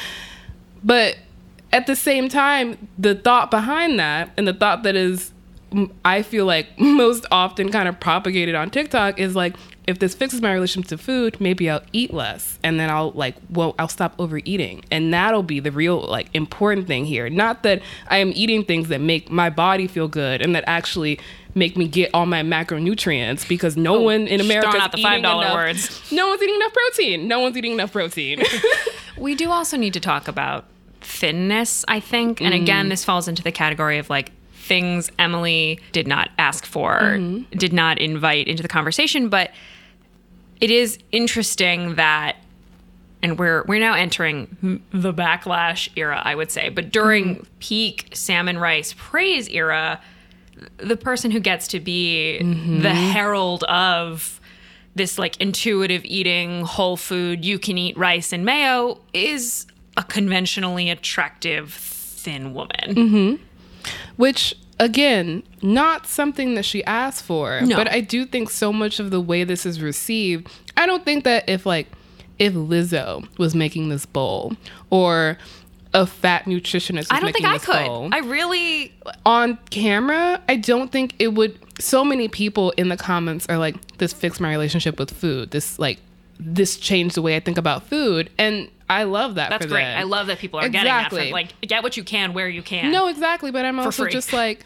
But 0.81 1.17
at 1.73 1.87
the 1.87 1.95
same 1.95 2.29
time, 2.29 2.87
the 2.97 3.15
thought 3.15 3.51
behind 3.51 3.99
that 3.99 4.31
and 4.37 4.47
the 4.47 4.53
thought 4.53 4.83
that 4.83 4.95
is 4.95 5.33
I 6.05 6.21
feel 6.21 6.45
like 6.45 6.79
most 6.79 7.25
often 7.31 7.69
kind 7.69 7.89
of 7.89 7.99
propagated 7.99 8.55
on 8.55 8.69
TikTok 8.69 9.19
is 9.19 9.35
like 9.35 9.55
if 9.87 9.99
this 9.99 10.13
fixes 10.13 10.41
my 10.41 10.53
relationship 10.53 10.89
to 10.89 10.97
food, 10.97 11.39
maybe 11.39 11.69
I'll 11.69 11.83
eat 11.93 12.13
less 12.13 12.59
and 12.63 12.79
then 12.79 12.89
I'll 12.89 13.11
like 13.11 13.35
well 13.49 13.73
I'll 13.79 13.87
stop 13.87 14.13
overeating. 14.19 14.83
And 14.91 15.13
that'll 15.13 15.43
be 15.43 15.59
the 15.59 15.71
real 15.71 16.01
like 16.01 16.29
important 16.33 16.87
thing 16.87 17.05
here. 17.05 17.29
Not 17.29 17.63
that 17.63 17.81
I 18.09 18.17
am 18.17 18.31
eating 18.35 18.63
things 18.65 18.89
that 18.89 19.01
make 19.01 19.31
my 19.31 19.49
body 19.49 19.87
feel 19.87 20.07
good 20.07 20.41
and 20.41 20.53
that 20.55 20.63
actually 20.67 21.19
make 21.55 21.75
me 21.75 21.87
get 21.87 22.11
all 22.13 22.27
my 22.27 22.43
macronutrients 22.43 23.47
because 23.47 23.75
no 23.75 23.95
oh, 23.95 24.01
one 24.01 24.27
in 24.27 24.39
America 24.39 24.69
throwing 24.69 24.83
out 24.83 24.91
the 24.91 25.01
$5 25.01 25.55
words. 25.55 26.11
No 26.11 26.27
one's 26.27 26.41
eating 26.43 26.55
enough 26.55 26.73
protein. 26.73 27.27
No 27.27 27.39
one's 27.39 27.57
eating 27.57 27.71
enough 27.71 27.91
protein. 27.91 28.43
We 29.17 29.35
do 29.35 29.51
also 29.51 29.77
need 29.77 29.93
to 29.93 29.99
talk 29.99 30.27
about 30.27 30.65
thinness, 31.01 31.83
I 31.87 31.99
think. 31.99 32.41
And 32.41 32.53
mm-hmm. 32.53 32.63
again, 32.63 32.89
this 32.89 33.03
falls 33.03 33.27
into 33.27 33.43
the 33.43 33.51
category 33.51 33.97
of 33.97 34.09
like 34.09 34.31
things 34.53 35.11
Emily 35.17 35.79
did 35.91 36.07
not 36.07 36.29
ask 36.37 36.65
for, 36.65 36.99
mm-hmm. 36.99 37.57
did 37.57 37.73
not 37.73 37.99
invite 37.99 38.47
into 38.47 38.61
the 38.61 38.69
conversation. 38.69 39.29
But 39.29 39.51
it 40.59 40.71
is 40.71 40.97
interesting 41.11 41.95
that, 41.95 42.37
and 43.21 43.37
we're 43.37 43.63
we're 43.67 43.79
now 43.79 43.93
entering 43.93 44.81
the 44.91 45.13
backlash 45.13 45.89
era, 45.95 46.21
I 46.23 46.35
would 46.35 46.51
say. 46.51 46.69
But 46.69 46.91
during 46.91 47.35
mm-hmm. 47.35 47.43
peak 47.59 48.09
salmon 48.13 48.57
rice 48.57 48.93
praise 48.97 49.47
era, 49.49 50.01
the 50.77 50.97
person 50.97 51.31
who 51.31 51.39
gets 51.39 51.67
to 51.69 51.79
be 51.79 52.39
mm-hmm. 52.41 52.81
the 52.81 52.93
herald 52.93 53.63
of 53.65 54.39
this 54.95 55.19
like 55.19 55.39
intuitive 55.39 56.03
eating 56.05 56.63
whole 56.63 56.97
food 56.97 57.45
you 57.45 57.59
can 57.59 57.77
eat 57.77 57.95
rice 57.95 58.33
and 58.33 58.43
mayo 58.43 58.99
is 59.13 59.67
a 59.95 60.03
conventionally 60.03 60.89
attractive 60.89 61.73
thin 61.73 62.53
woman. 62.53 62.95
Mm-hmm. 62.95 63.43
Which 64.15 64.55
again 64.79 65.43
not 65.61 66.05
something 66.05 66.53
that 66.55 66.63
she 66.63 66.83
asked 66.85 67.23
for 67.23 67.61
No. 67.61 67.75
but 67.75 67.91
i 67.91 67.99
do 68.01 68.25
think 68.25 68.49
so 68.49 68.71
much 68.71 68.99
of 68.99 69.09
the 69.09 69.19
way 69.21 69.43
this 69.43 69.65
is 69.65 69.81
received 69.81 70.49
i 70.75 70.85
don't 70.85 71.03
think 71.03 71.23
that 71.23 71.47
if 71.49 71.65
like 71.65 71.87
if 72.37 72.53
lizzo 72.53 73.27
was 73.39 73.55
making 73.55 73.89
this 73.89 74.05
bowl 74.05 74.53
or 74.89 75.37
a 75.93 76.05
fat 76.05 76.45
nutritionist 76.45 76.97
was 76.97 77.07
i 77.11 77.15
don't 77.15 77.25
making 77.25 77.43
think 77.43 77.55
i 77.55 77.57
could 77.57 77.87
bowl, 77.87 78.09
i 78.11 78.19
really 78.19 78.93
on 79.25 79.57
camera 79.71 80.39
i 80.47 80.55
don't 80.55 80.91
think 80.91 81.15
it 81.17 81.29
would 81.33 81.57
so 81.79 82.03
many 82.03 82.27
people 82.27 82.71
in 82.71 82.89
the 82.89 82.97
comments 82.97 83.47
are 83.49 83.57
like 83.57 83.97
this 83.97 84.13
fixed 84.13 84.39
my 84.39 84.49
relationship 84.51 84.99
with 84.99 85.09
food 85.11 85.49
this 85.51 85.79
like 85.79 85.99
this 86.39 86.77
changed 86.77 87.15
the 87.15 87.21
way 87.21 87.35
i 87.35 87.39
think 87.39 87.57
about 87.57 87.83
food 87.87 88.29
and 88.37 88.69
i 88.89 89.03
love 89.03 89.35
that 89.35 89.49
that's 89.49 89.65
great 89.65 89.83
them. 89.83 89.99
i 89.99 90.03
love 90.03 90.27
that 90.27 90.37
people 90.39 90.59
are 90.59 90.69
getting 90.69 90.85
that 90.85 91.05
Exactly. 91.07 91.23
from 91.25 91.31
like 91.31 91.61
get 91.61 91.83
what 91.83 91.97
you 91.97 92.03
can 92.03 92.33
where 92.33 92.47
you 92.47 92.61
can 92.61 92.91
No, 92.91 93.07
exactly. 93.07 93.51
But 93.51 93.65
I'm 93.65 93.79
also 93.79 94.03
free. 94.03 94.11
just 94.11 94.31
like, 94.33 94.63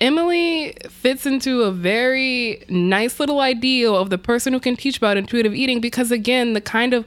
Emily 0.00 0.76
fits 0.90 1.24
into 1.24 1.62
a 1.62 1.70
very 1.72 2.62
nice 2.68 3.18
little 3.18 3.40
ideal 3.40 3.96
of 3.96 4.10
the 4.10 4.18
person 4.18 4.52
who 4.52 4.60
can 4.60 4.76
teach 4.76 4.98
about 4.98 5.16
intuitive 5.16 5.54
eating 5.54 5.80
because, 5.80 6.10
again, 6.10 6.52
the 6.52 6.60
kind 6.60 6.92
of 6.92 7.06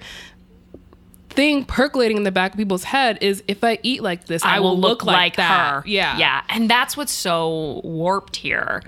thing 1.30 1.64
percolating 1.66 2.18
in 2.18 2.24
the 2.24 2.32
back 2.32 2.54
of 2.54 2.58
people's 2.58 2.86
head 2.86 3.20
is 3.22 3.44
if 3.48 3.64
I 3.64 3.78
eat 3.84 4.02
like 4.02 4.26
this, 4.26 4.44
I, 4.44 4.60
will 4.60 4.78
look, 4.78 5.04
like, 5.06 5.36
that. 5.36 5.84
her. 5.84 5.84
Yeah. 5.88 6.18
Yeah. 6.18 6.42
And 6.50 6.68
that's 6.68 6.98
what's 6.98 7.12
so 7.12 7.82
warped 7.84 8.38
here. 8.38 8.82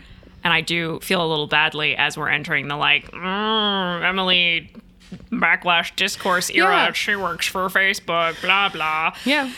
And 0.43 0.51
I 0.54 0.62
do 0.62 0.99
feel 1.01 1.23
a 1.23 1.27
little 1.27 1.47
badly 1.47 1.95
as 1.95 2.17
we're 2.17 2.30
entering 2.30 2.67
the 2.67 2.75
like, 2.75 3.12
"Mm, 3.12 4.04
Emily 4.04 4.71
backlash 5.32 5.95
discourse 5.95 6.49
era. 6.49 6.75
Yeah. 6.75 6.91
She 6.93 7.15
works 7.15 7.47
for 7.47 7.67
Facebook, 7.69 8.41
blah, 8.41 8.69
blah. 8.69 9.13
Yeah. 9.25 9.51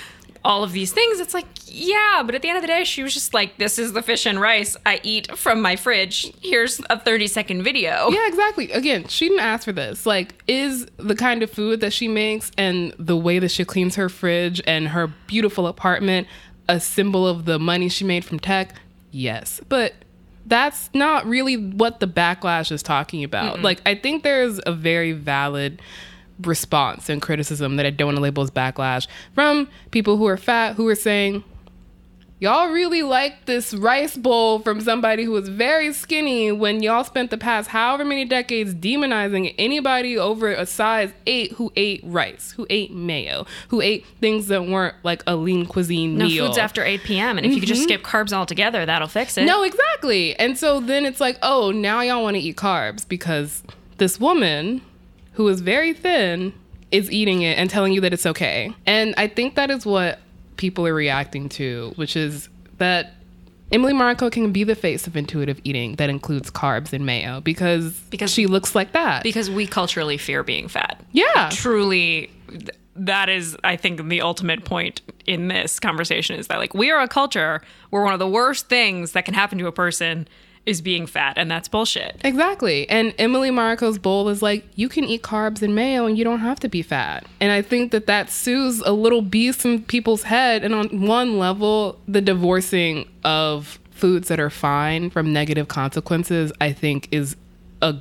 All 0.43 0.63
of 0.63 0.73
these 0.73 0.91
things. 0.91 1.19
It's 1.19 1.33
like, 1.33 1.45
yeah, 1.67 2.21
but 2.25 2.35
at 2.35 2.41
the 2.41 2.49
end 2.49 2.57
of 2.57 2.61
the 2.61 2.67
day, 2.67 2.83
she 2.83 3.01
was 3.01 3.13
just 3.13 3.33
like, 3.33 3.57
this 3.57 3.79
is 3.79 3.93
the 3.93 4.01
fish 4.01 4.25
and 4.25 4.41
rice 4.41 4.75
I 4.85 4.99
eat 5.01 5.37
from 5.37 5.61
my 5.61 5.75
fridge. 5.75 6.33
Here's 6.41 6.81
a 6.89 6.99
30 6.99 7.27
second 7.27 7.63
video. 7.63 8.09
Yeah, 8.09 8.27
exactly. 8.27 8.71
Again, 8.71 9.07
she 9.07 9.29
didn't 9.29 9.41
ask 9.41 9.63
for 9.63 9.71
this. 9.71 10.05
Like, 10.05 10.43
is 10.47 10.85
the 10.97 11.15
kind 11.15 11.43
of 11.43 11.49
food 11.49 11.79
that 11.79 11.93
she 11.93 12.07
makes 12.07 12.51
and 12.57 12.93
the 12.99 13.15
way 13.15 13.39
that 13.39 13.51
she 13.51 13.63
cleans 13.63 13.95
her 13.95 14.09
fridge 14.09 14.61
and 14.67 14.89
her 14.89 15.07
beautiful 15.27 15.65
apartment 15.67 16.27
a 16.69 16.79
symbol 16.79 17.27
of 17.27 17.45
the 17.45 17.57
money 17.57 17.87
she 17.87 18.03
made 18.03 18.25
from 18.25 18.39
tech? 18.39 18.75
Yes. 19.11 19.61
But 19.69 19.93
that's 20.45 20.89
not 20.93 21.25
really 21.25 21.55
what 21.55 21.99
the 21.99 22.07
backlash 22.07 22.71
is 22.71 22.83
talking 22.83 23.23
about. 23.23 23.61
Like, 23.61 23.81
I 23.85 23.95
think 23.95 24.23
there's 24.23 24.59
a 24.65 24.73
very 24.73 25.11
valid 25.13 25.81
response 26.41 27.09
and 27.09 27.21
criticism 27.21 27.75
that 27.77 27.85
I 27.85 27.91
don't 27.91 28.07
want 28.07 28.17
to 28.17 28.21
label 28.21 28.43
as 28.43 28.51
backlash 28.51 29.07
from 29.33 29.69
people 29.91 30.17
who 30.17 30.25
are 30.27 30.37
fat 30.37 30.75
who 30.75 30.87
are 30.87 30.95
saying, 30.95 31.43
Y'all 32.43 32.67
really 32.71 33.03
like 33.03 33.45
this 33.45 33.73
rice 33.73 34.17
bowl 34.17 34.59
from 34.59 34.81
somebody 34.81 35.23
who 35.23 35.31
was 35.31 35.47
very 35.47 35.93
skinny 35.93 36.51
when 36.51 36.83
y'all 36.83 37.05
spent 37.05 37.29
the 37.29 37.37
past 37.37 37.69
however 37.69 38.03
many 38.03 38.25
decades 38.25 38.73
demonizing 38.75 39.55
anybody 39.57 40.17
over 40.17 40.51
a 40.51 40.65
size 40.65 41.13
eight 41.25 41.53
who 41.53 41.71
ate 41.77 42.01
rice, 42.03 42.51
who 42.51 42.67
ate 42.69 42.91
mayo, 42.91 43.45
who 43.69 43.79
ate 43.79 44.05
things 44.19 44.47
that 44.47 44.65
weren't 44.65 44.93
like 45.03 45.23
a 45.25 45.37
lean 45.37 45.65
cuisine 45.65 46.17
No 46.17 46.25
meal. 46.25 46.47
foods 46.47 46.57
after 46.57 46.83
8 46.83 47.03
p.m. 47.03 47.37
And 47.37 47.45
if 47.45 47.53
you 47.53 47.61
could 47.61 47.69
just 47.69 47.83
mm-hmm. 47.83 48.01
skip 48.01 48.03
carbs 48.03 48.33
altogether, 48.33 48.85
that'll 48.85 49.07
fix 49.07 49.37
it. 49.37 49.45
No, 49.45 49.63
exactly. 49.63 50.37
And 50.37 50.57
so 50.57 50.81
then 50.81 51.05
it's 51.05 51.21
like, 51.21 51.37
oh, 51.43 51.71
now 51.71 52.01
y'all 52.01 52.23
want 52.23 52.35
to 52.35 52.41
eat 52.41 52.57
carbs 52.57 53.07
because 53.07 53.63
this 53.99 54.19
woman 54.19 54.81
who 55.35 55.47
is 55.47 55.61
very 55.61 55.93
thin 55.93 56.51
is 56.91 57.09
eating 57.09 57.41
it 57.41 57.57
and 57.57 57.69
telling 57.69 57.93
you 57.93 58.01
that 58.01 58.11
it's 58.11 58.25
okay. 58.25 58.73
And 58.85 59.15
I 59.15 59.29
think 59.29 59.55
that 59.55 59.71
is 59.71 59.85
what 59.85 60.19
people 60.57 60.85
are 60.87 60.93
reacting 60.93 61.49
to, 61.49 61.91
which 61.95 62.15
is 62.15 62.49
that 62.77 63.13
Emily 63.71 63.93
Mariko 63.93 64.31
can 64.31 64.51
be 64.51 64.63
the 64.63 64.75
face 64.75 65.07
of 65.07 65.15
intuitive 65.17 65.59
eating 65.63 65.95
that 65.95 66.09
includes 66.09 66.51
carbs 66.51 66.93
and 66.93 67.05
mayo 67.05 67.41
because 67.41 67.93
Because- 68.11 68.31
she 68.31 68.45
looks 68.45 68.75
like 68.75 68.91
that. 68.91 69.23
Because 69.23 69.49
we 69.49 69.65
culturally 69.65 70.17
fear 70.17 70.43
being 70.43 70.67
fat. 70.67 71.03
yeah. 71.11 71.49
truly 71.51 72.29
that 72.95 73.27
is 73.27 73.57
i 73.63 73.75
think 73.75 74.07
the 74.07 74.21
ultimate 74.21 74.63
point 74.65 75.01
in 75.25 75.47
this 75.47 75.79
conversation 75.79 76.35
is 76.37 76.45
that 76.45 76.59
like 76.59 76.75
we 76.75 76.91
are 76.91 77.01
a 77.01 77.07
culture 77.07 77.59
where 77.89 78.03
one 78.03 78.13
of 78.13 78.19
the 78.19 78.27
worst 78.27 78.69
things 78.69 79.13
that 79.13 79.25
can 79.25 79.33
happen 79.33 79.57
to 79.57 79.65
a 79.65 79.71
person 79.71 80.27
is 80.65 80.81
being 80.81 81.05
fat 81.05 81.37
and 81.37 81.51
that's 81.51 81.67
bullshit 81.67 82.19
Exactly. 82.23 82.89
And 82.89 83.13
Emily 83.17 83.49
Mariko's 83.49 83.97
bowl 83.97 84.29
is 84.29 84.41
like, 84.41 84.65
you 84.75 84.87
can 84.87 85.03
eat 85.03 85.21
carbs 85.21 85.61
and 85.61 85.75
mayo 85.75 86.05
and 86.05 86.17
you 86.17 86.23
don't 86.23 86.39
have 86.39 86.59
to 86.61 86.69
be 86.69 86.81
fat. 86.81 87.25
And 87.39 87.51
I 87.51 87.61
think 87.61 87.91
that 87.91 88.07
that 88.07 88.29
soothes 88.29 88.81
a 88.85 88.93
little 88.93 89.21
beast 89.21 89.65
in 89.65 89.83
people's 89.83 90.23
head. 90.23 90.63
And 90.63 90.73
on 90.73 91.01
one 91.01 91.37
level, 91.37 91.99
the 92.07 92.21
divorcing 92.21 93.07
of 93.23 93.79
foods 93.91 94.27
that 94.29 94.39
are 94.39 94.49
fine 94.49 95.09
from 95.09 95.33
negative 95.33 95.67
consequences, 95.67 96.51
I 96.61 96.71
think, 96.71 97.09
is 97.11 97.35
a 97.81 97.95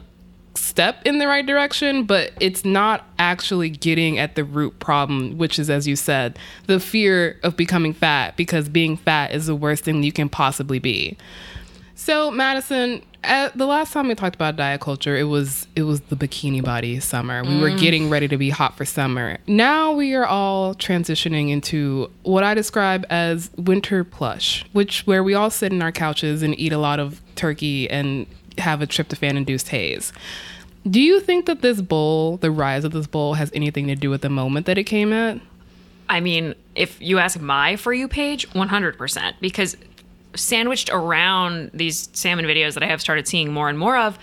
step 0.55 1.03
in 1.05 1.19
the 1.19 1.27
right 1.27 1.47
direction, 1.47 2.05
but 2.05 2.33
it's 2.41 2.65
not 2.65 3.07
actually 3.19 3.71
getting 3.71 4.19
at 4.19 4.35
the 4.35 4.45
root 4.45 4.79
problem, 4.79 5.39
which 5.39 5.59
is, 5.59 5.71
as 5.71 5.89
you 5.89 5.97
said, 5.97 6.39
the 6.67 6.79
fear 6.79 7.39
of 7.43 7.57
becoming 7.57 7.93
fat 7.93 8.37
because 8.37 8.69
being 8.69 8.97
fat 8.97 9.33
is 9.33 9.47
the 9.47 9.57
worst 9.57 9.85
thing 9.85 10.03
you 10.03 10.13
can 10.13 10.29
possibly 10.29 10.79
be. 10.79 11.17
So, 12.03 12.33
Madison, 12.33 13.01
at 13.23 13.57
the 13.57 13.65
last 13.65 13.93
time 13.93 14.09
we 14.09 14.17
talked 14.17 14.35
about 14.35 14.57
diet 14.57 14.81
culture, 14.81 15.17
it 15.17 15.29
was 15.29 15.69
it 15.77 15.85
was 15.85 16.01
the 16.01 16.17
bikini 16.17 16.61
body 16.61 16.99
summer. 16.99 17.45
We 17.45 17.61
were 17.61 17.71
mm. 17.71 17.79
getting 17.79 18.11
ready 18.11 18.27
to 18.27 18.37
be 18.37 18.51
hot 18.51 18.77
for 18.77 18.85
summer. 18.85 19.39
Now 19.47 19.93
we 19.93 20.13
are 20.15 20.27
all 20.27 20.75
transitioning 20.75 21.51
into 21.51 22.11
what 22.25 22.43
I 22.43 22.55
describe 22.55 23.07
as 23.09 23.53
winter 23.57 24.03
plush, 24.03 24.65
which 24.73 25.07
where 25.07 25.23
we 25.23 25.35
all 25.35 25.49
sit 25.49 25.73
in 25.73 25.81
our 25.81 25.93
couches 25.93 26.43
and 26.43 26.59
eat 26.59 26.73
a 26.73 26.79
lot 26.79 26.99
of 26.99 27.21
turkey 27.37 27.89
and 27.89 28.27
have 28.59 28.83
a 28.83 28.87
tryptophan 28.89 29.37
induced 29.37 29.69
haze. 29.69 30.13
Do 30.91 31.01
you 31.01 31.21
think 31.21 31.47
that 31.47 31.63
this 31.63 31.81
bowl, 31.81 32.39
the 32.39 32.51
rise 32.51 32.83
of 32.83 32.91
this 32.91 33.07
bowl, 33.07 33.35
has 33.35 33.53
anything 33.55 33.87
to 33.87 33.95
do 33.95 34.11
with 34.11 34.23
the 34.23 34.29
moment 34.29 34.67
that 34.67 34.77
it 34.77 34.85
came 34.85 35.13
at? 35.13 35.41
i 36.09 36.21
mean 36.21 36.55
if 36.75 37.01
you 37.01 37.19
ask 37.19 37.41
my 37.41 37.77
for 37.77 37.95
you 37.95 38.09
page 38.09 38.49
100% 38.51 39.35
because 39.41 39.77
sandwiched 40.35 40.91
around 40.91 41.71
these 41.75 42.09
salmon 42.13 42.45
videos 42.45 42.75
that 42.75 42.83
i 42.83 42.87
have 42.87 43.01
started 43.01 43.27
seeing 43.29 43.53
more 43.53 43.69
and 43.69 43.79
more 43.79 43.97
of 43.97 44.19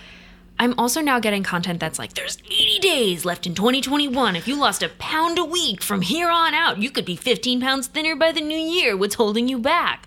I'm 0.58 0.74
also 0.78 1.00
now 1.00 1.20
getting 1.20 1.42
content 1.42 1.80
that's 1.80 1.98
like, 1.98 2.12
there's 2.12 2.36
80 2.44 2.78
days 2.80 3.24
left 3.24 3.46
in 3.46 3.54
2021. 3.54 4.36
If 4.36 4.46
you 4.46 4.56
lost 4.56 4.82
a 4.82 4.90
pound 4.98 5.38
a 5.38 5.44
week 5.44 5.82
from 5.82 6.02
here 6.02 6.28
on 6.28 6.52
out, 6.52 6.76
you 6.76 6.90
could 6.90 7.06
be 7.06 7.16
15 7.16 7.62
pounds 7.62 7.86
thinner 7.86 8.14
by 8.14 8.30
the 8.30 8.42
new 8.42 8.58
year. 8.58 8.94
What's 8.94 9.14
holding 9.14 9.48
you 9.48 9.58
back? 9.58 10.06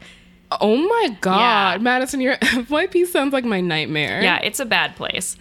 Oh 0.62 0.78
my 0.78 1.18
God, 1.22 1.39
Yeah. 1.39 1.78
Madison, 1.80 2.22
your 2.22 2.36
FYP 2.38 3.08
sounds 3.08 3.34
like 3.34 3.44
my 3.46 3.62
nightmare. 3.62 4.22
Yeah, 4.22 4.38
it's 4.44 4.60
a 4.60 4.66
bad 4.66 4.96
place. 4.96 5.38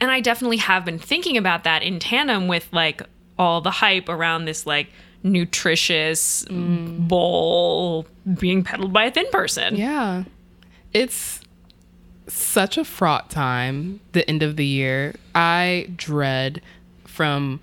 And 0.00 0.12
I 0.12 0.20
definitely 0.20 0.58
have 0.58 0.84
been 0.84 1.00
thinking 1.00 1.36
about 1.36 1.64
that 1.64 1.82
in 1.82 1.98
tandem 1.98 2.46
with 2.46 2.68
like 2.70 3.02
all 3.36 3.60
the 3.60 3.72
hype 3.72 4.08
around 4.08 4.44
this 4.44 4.66
like 4.66 4.86
nutritious 5.24 6.44
mm. 6.44 7.08
bowl 7.08 8.06
being 8.38 8.62
peddled 8.62 8.92
by 8.92 9.04
a 9.04 9.10
thin 9.10 9.26
person. 9.32 9.74
Yeah. 9.74 10.24
It's 10.92 11.40
such 12.28 12.78
a 12.78 12.84
fraught 12.84 13.30
time, 13.30 14.00
the 14.12 14.28
end 14.28 14.42
of 14.42 14.56
the 14.56 14.66
year. 14.66 15.14
I 15.34 15.88
dread 15.96 16.60
from 17.04 17.60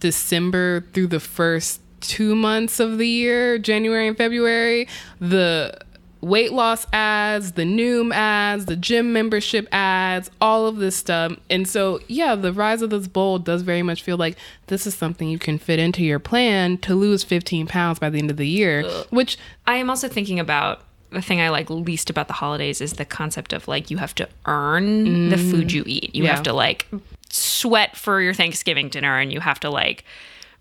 December 0.00 0.84
through 0.92 1.08
the 1.08 1.20
first 1.20 1.80
two 2.00 2.34
months 2.34 2.80
of 2.80 2.98
the 2.98 3.06
year, 3.06 3.58
January 3.58 4.08
and 4.08 4.16
February, 4.16 4.88
the 5.20 5.78
weight 6.22 6.52
loss 6.52 6.86
ads, 6.92 7.52
the 7.52 7.64
Noom 7.64 8.14
ads, 8.14 8.64
the 8.66 8.76
gym 8.76 9.12
membership 9.12 9.66
ads, 9.72 10.30
all 10.40 10.66
of 10.66 10.76
this 10.76 10.96
stuff. 10.96 11.32
And 11.50 11.68
so, 11.68 12.00
yeah, 12.06 12.34
the 12.36 12.52
rise 12.52 12.80
of 12.80 12.90
this 12.90 13.08
bowl 13.08 13.38
does 13.38 13.62
very 13.62 13.82
much 13.82 14.02
feel 14.02 14.16
like 14.16 14.38
this 14.68 14.86
is 14.86 14.94
something 14.94 15.28
you 15.28 15.38
can 15.38 15.58
fit 15.58 15.78
into 15.78 16.02
your 16.02 16.20
plan 16.20 16.78
to 16.78 16.94
lose 16.94 17.24
15 17.24 17.66
pounds 17.66 17.98
by 17.98 18.08
the 18.08 18.18
end 18.18 18.30
of 18.30 18.36
the 18.36 18.46
year, 18.48 18.84
which 19.10 19.36
I 19.66 19.76
am 19.76 19.90
also 19.90 20.08
thinking 20.08 20.38
about 20.40 20.82
the 21.10 21.20
thing 21.20 21.40
I 21.40 21.50
like 21.50 21.68
least 21.68 22.08
about 22.08 22.26
the 22.28 22.34
holidays 22.34 22.80
is 22.80 22.94
the 22.94 23.04
concept 23.04 23.52
of 23.52 23.68
like 23.68 23.90
you 23.90 23.98
have 23.98 24.14
to 24.14 24.28
earn 24.46 25.28
the 25.28 25.36
food 25.36 25.68
mm. 25.68 25.72
you 25.74 25.84
eat. 25.86 26.14
You 26.14 26.24
Yeah. 26.24 26.34
have 26.34 26.44
to 26.44 26.54
like 26.54 26.86
sweat 27.28 27.96
for 27.96 28.20
your 28.22 28.32
Thanksgiving 28.32 28.88
dinner 28.88 29.18
and 29.18 29.30
you 29.32 29.40
have 29.40 29.60
to 29.60 29.70
like 29.70 30.04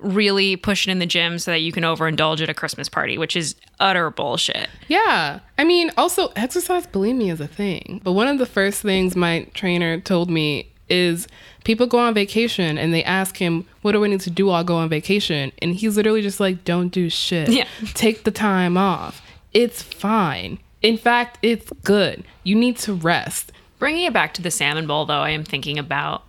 really 0.01 0.55
push 0.55 0.87
it 0.87 0.91
in 0.91 0.99
the 0.99 1.05
gym 1.05 1.39
so 1.39 1.51
that 1.51 1.59
you 1.59 1.71
can 1.71 1.83
overindulge 1.83 2.41
at 2.41 2.49
a 2.49 2.53
Christmas 2.53 2.89
party, 2.89 3.17
which 3.17 3.35
is 3.35 3.55
utter 3.79 4.09
bullshit. 4.09 4.69
Yeah. 4.87 5.39
I 5.57 5.63
mean, 5.63 5.91
also, 5.97 6.27
exercise 6.35 6.87
bulimia 6.87 7.31
is 7.33 7.41
a 7.41 7.47
thing. 7.47 8.01
But 8.03 8.13
one 8.13 8.27
of 8.27 8.39
the 8.39 8.45
first 8.45 8.81
things 8.81 9.15
my 9.15 9.47
trainer 9.53 9.99
told 9.99 10.29
me 10.29 10.71
is 10.89 11.27
people 11.63 11.87
go 11.87 11.99
on 11.99 12.13
vacation 12.13 12.77
and 12.77 12.93
they 12.93 13.03
ask 13.03 13.37
him, 13.37 13.65
What 13.81 13.93
do 13.93 14.03
I 14.03 14.07
need 14.07 14.21
to 14.21 14.29
do 14.29 14.47
while 14.47 14.59
I 14.61 14.63
go 14.63 14.75
on 14.75 14.89
vacation? 14.89 15.51
And 15.61 15.75
he's 15.75 15.95
literally 15.95 16.21
just 16.21 16.39
like, 16.39 16.63
Don't 16.65 16.89
do 16.89 17.09
shit. 17.09 17.49
Yeah. 17.49 17.67
Take 17.93 18.23
the 18.23 18.31
time 18.31 18.77
off. 18.77 19.21
It's 19.53 19.81
fine. 19.81 20.59
In 20.81 20.97
fact, 20.97 21.37
it's 21.41 21.71
good. 21.83 22.23
You 22.43 22.55
need 22.55 22.77
to 22.77 22.93
rest. 22.93 23.51
Bringing 23.79 24.05
it 24.05 24.13
back 24.13 24.33
to 24.35 24.41
the 24.41 24.51
salmon 24.51 24.87
bowl, 24.87 25.05
though, 25.05 25.21
I 25.21 25.31
am 25.31 25.43
thinking 25.43 25.79
about 25.79 26.23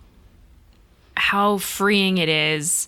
how 1.15 1.57
freeing 1.57 2.17
it 2.17 2.29
is 2.29 2.87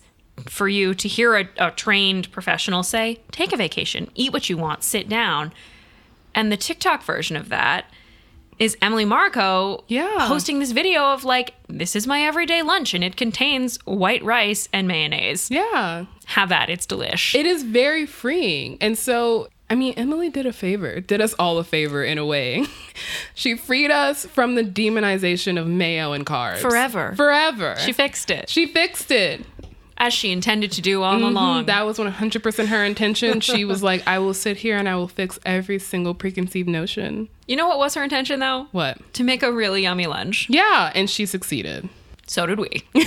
for 0.50 0.68
you 0.68 0.94
to 0.94 1.08
hear 1.08 1.36
a, 1.36 1.50
a 1.58 1.72
trained 1.72 2.32
professional 2.32 2.84
say, 2.84 3.20
take 3.32 3.54
a 3.54 3.58
vacation, 3.58 4.10
eat 4.16 4.34
what 4.34 4.50
you 4.50 4.58
want, 4.58 4.84
sit 4.84 5.08
down. 5.10 5.54
And 6.34 6.52
the 6.52 6.58
TikTok 6.58 7.04
version 7.04 7.36
of 7.38 7.50
that 7.50 7.86
is 8.60 8.78
Emily 8.82 9.06
Mariko 9.06 9.84
Yeah. 9.88 10.26
posting 10.28 10.60
this 10.60 10.72
video 10.72 11.04
of 11.14 11.24
like, 11.26 11.54
this 11.68 11.96
is 11.96 12.08
my 12.08 12.22
everyday 12.22 12.62
lunch 12.62 12.94
and 12.94 13.04
it 13.04 13.18
contains 13.18 13.78
white 13.86 14.24
rice 14.24 14.70
and 14.72 14.88
mayonnaise. 14.88 15.50
Yeah. 15.52 16.06
Have 16.28 16.50
that, 16.50 16.70
it's 16.70 16.86
delish. 16.88 17.36
It 17.36 17.46
is 17.46 17.64
very 17.64 18.06
freeing. 18.06 18.78
And 18.82 18.98
so, 18.98 19.50
I 19.70 19.76
mean, 19.76 19.94
Emily 19.98 20.30
did 20.30 20.46
a 20.46 20.54
favor, 20.54 21.00
did 21.02 21.20
us 21.22 21.34
all 21.34 21.58
a 21.58 21.64
favor 21.66 22.04
in 22.04 22.18
a 22.18 22.26
way. 22.26 22.66
she 23.34 23.56
freed 23.56 23.92
us 23.92 24.26
from 24.26 24.56
the 24.56 24.64
demonization 24.64 25.60
of 25.60 25.68
mayo 25.68 26.14
and 26.14 26.26
carbs. 26.26 26.60
Forever. 26.60 27.14
Forever. 27.16 27.76
she 27.80 27.92
fixed 27.92 28.30
it, 28.32 28.48
She 28.50 28.68
fixed 28.68 29.12
it. 29.12 29.46
As 30.06 30.14
she 30.14 30.32
intended 30.32 30.72
to 30.74 30.82
do 30.82 31.02
all 31.04 31.18
along. 31.18 31.64
Mhm, 31.64 31.68
That 31.68 31.86
was 31.86 31.98
100% 31.98 32.68
her 32.68 32.84
intention. 32.86 33.40
She 33.42 33.66
was 33.66 33.82
like, 33.84 34.04
I 34.08 34.20
will 34.20 34.34
sit 34.34 34.58
here 34.58 34.78
and 34.78 34.88
I 34.88 34.96
will 34.96 35.08
fix 35.08 35.40
every 35.46 35.80
single 35.80 36.14
preconceived 36.14 36.70
notion. 36.70 37.28
you 37.48 37.56
know 37.56 37.68
what 37.68 37.78
was 37.78 37.94
her 37.96 38.04
intention, 38.04 38.40
though? 38.40 38.68
What? 38.72 38.98
To 39.16 39.24
make 39.24 39.44
a 39.44 39.52
really 39.52 39.84
yummy 39.84 40.08
lunch. 40.08 40.48
Yeah, 40.50 40.92
and 40.96 41.10
she 41.10 41.26
succeeded. 41.26 41.90
So 42.28 42.46
did 42.46 42.60
we. 42.60 42.84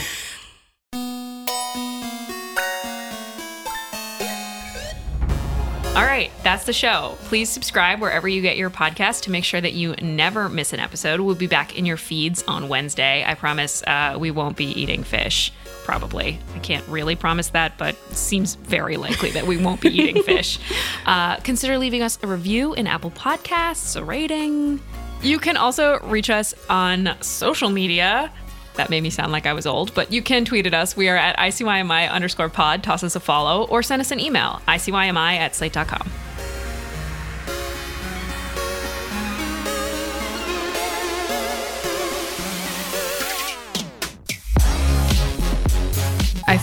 All 5.96 6.04
right, 6.04 6.30
that's 6.44 6.64
the 6.64 6.72
show. 6.72 7.16
Please 7.22 7.50
subscribe 7.50 8.00
wherever 8.00 8.28
you 8.28 8.40
get 8.40 8.56
your 8.56 8.70
podcast 8.70 9.22
to 9.22 9.32
make 9.32 9.42
sure 9.42 9.60
that 9.60 9.72
you 9.72 9.94
never 10.00 10.48
miss 10.48 10.72
an 10.72 10.78
episode. 10.78 11.18
We'll 11.20 11.34
be 11.34 11.48
back 11.48 11.76
in 11.76 11.84
your 11.86 11.96
feeds 11.96 12.44
on 12.46 12.68
Wednesday. 12.68 13.24
I 13.26 13.34
promise 13.34 13.82
uh, 13.84 14.16
we 14.16 14.30
won't 14.30 14.56
be 14.56 14.66
eating 14.66 15.02
fish. 15.02 15.50
Probably. 15.88 16.38
I 16.54 16.58
can't 16.58 16.86
really 16.86 17.16
promise 17.16 17.48
that, 17.48 17.78
but 17.78 17.94
it 18.10 18.14
seems 18.14 18.56
very 18.56 18.98
likely 18.98 19.30
that 19.30 19.46
we 19.46 19.56
won't 19.56 19.80
be 19.80 19.88
eating 19.88 20.22
fish. 20.22 20.58
Uh, 21.06 21.36
consider 21.36 21.78
leaving 21.78 22.02
us 22.02 22.18
a 22.22 22.26
review 22.26 22.74
in 22.74 22.86
Apple 22.86 23.10
Podcasts, 23.10 23.98
a 23.98 24.04
rating. 24.04 24.78
You 25.22 25.38
can 25.38 25.56
also 25.56 26.00
reach 26.00 26.28
us 26.28 26.52
on 26.68 27.16
social 27.22 27.70
media. 27.70 28.30
That 28.74 28.90
made 28.90 29.02
me 29.02 29.08
sound 29.08 29.32
like 29.32 29.46
I 29.46 29.54
was 29.54 29.66
old, 29.66 29.94
but 29.94 30.12
you 30.12 30.20
can 30.20 30.44
tweet 30.44 30.66
at 30.66 30.74
us. 30.74 30.94
We 30.94 31.08
are 31.08 31.16
at 31.16 31.38
ICYMI 31.38 32.10
underscore 32.10 32.50
pod. 32.50 32.82
Toss 32.82 33.02
us 33.02 33.16
a 33.16 33.20
follow 33.20 33.66
or 33.68 33.82
send 33.82 34.00
us 34.00 34.10
an 34.10 34.20
email, 34.20 34.60
ICYMI 34.68 35.38
at 35.38 35.54
slate.com. 35.54 36.10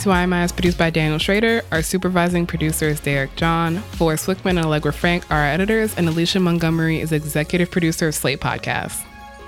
ICYMI 0.06 0.46
is 0.46 0.52
produced 0.52 0.78
by 0.78 0.92
Daniel 0.92 1.18
Schrader. 1.18 1.64
Our 1.72 1.82
supervising 1.82 2.46
producer 2.46 2.90
is 2.90 3.00
Derek 3.00 3.36
John. 3.36 3.78
Forrest 3.78 4.28
Wickman 4.28 4.52
and 4.52 4.60
Allegra 4.60 4.94
Frank 4.94 5.30
are 5.32 5.40
our 5.40 5.46
editors, 5.46 5.96
and 5.98 6.08
Alicia 6.08 6.40
Montgomery 6.40 7.00
is 7.00 7.12
executive 7.12 7.72
producer 7.72 8.10
of 8.10 8.14
Slate 8.14 8.40
Podcasts. 8.40 9.04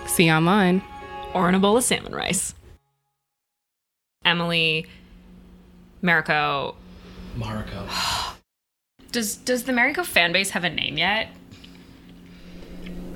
See 0.08 0.26
you 0.26 0.32
online. 0.32 0.82
Or 1.36 1.48
in 1.48 1.54
a 1.54 1.60
bowl 1.60 1.78
of 1.78 1.84
salmon 1.84 2.16
rice. 2.16 2.56
Emily 4.26 4.88
Mariko. 6.02 6.76
Mariko. 7.38 7.88
Does 9.12 9.38
does 9.38 9.64
the 9.64 9.72
Mariko 9.72 10.04
fan 10.06 10.34
base 10.34 10.50
have 10.50 10.64
a 10.64 10.70
name 10.70 10.98
yet? 10.98 11.30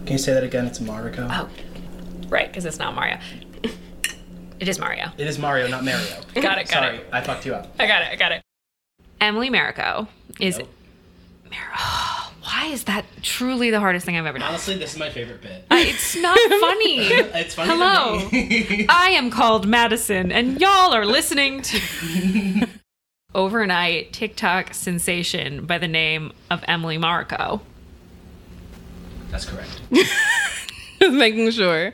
Can 0.06 0.14
you 0.14 0.18
say 0.18 0.34
that 0.34 0.44
again? 0.44 0.66
It's 0.66 0.80
Mariko. 0.80 1.28
Oh, 1.30 1.50
right, 2.30 2.48
because 2.48 2.66
it's 2.66 2.80
not 2.80 2.96
Mario. 2.96 3.20
It 4.62 4.68
is 4.70 4.80
Mario. 4.80 5.12
It 5.18 5.26
is 5.28 5.38
Mario, 5.40 5.68
not 5.68 5.84
Mario. 5.84 6.06
Got 6.36 6.36
it, 6.36 6.44
got 6.44 6.60
it. 6.62 6.68
Sorry, 6.70 6.98
it. 6.98 7.08
I 7.12 7.22
fucked 7.22 7.46
you 7.48 7.56
up. 7.56 7.74
I 7.80 7.88
got 7.88 8.04
it. 8.04 8.10
I 8.12 8.16
got 8.16 8.32
it. 8.32 8.42
Emily 9.20 9.50
Mariko 9.50 10.08
is. 10.40 10.60
Nope. 10.60 10.70
Mar- 11.50 11.60
oh, 11.78 12.34
why 12.44 12.68
is 12.68 12.84
that 12.86 13.06
truly 13.24 13.72
the 13.72 13.80
hardest 13.80 14.06
thing 14.06 14.18
I've 14.18 14.26
ever 14.28 14.38
done? 14.40 14.48
Honestly, 14.50 14.78
this 14.78 14.94
is 14.94 15.00
my 15.00 15.10
favorite 15.10 15.42
bit. 15.42 15.66
I- 15.72 15.82
it's 15.82 16.16
not 16.16 16.38
funny. 16.62 17.00
It's 17.00 17.56
funny 17.56 17.70
to 17.70 17.76
Hello. 17.76 18.86
I 18.90 19.10
am 19.12 19.32
called 19.32 19.68
Madison, 19.68 20.32
and 20.32 20.62
y'all 20.62 20.94
are 20.94 21.06
listening 21.06 21.62
to 21.64 22.68
overnight 23.34 24.14
TikTok 24.14 24.74
sensation 24.76 25.66
by 25.66 25.78
the 25.80 25.88
name 25.88 26.32
of 26.52 26.64
Emily 26.68 26.98
Mariko. 27.00 27.62
That's 29.32 29.46
correct. 29.46 29.82
Just 29.92 31.14
making 31.14 31.50
sure. 31.52 31.94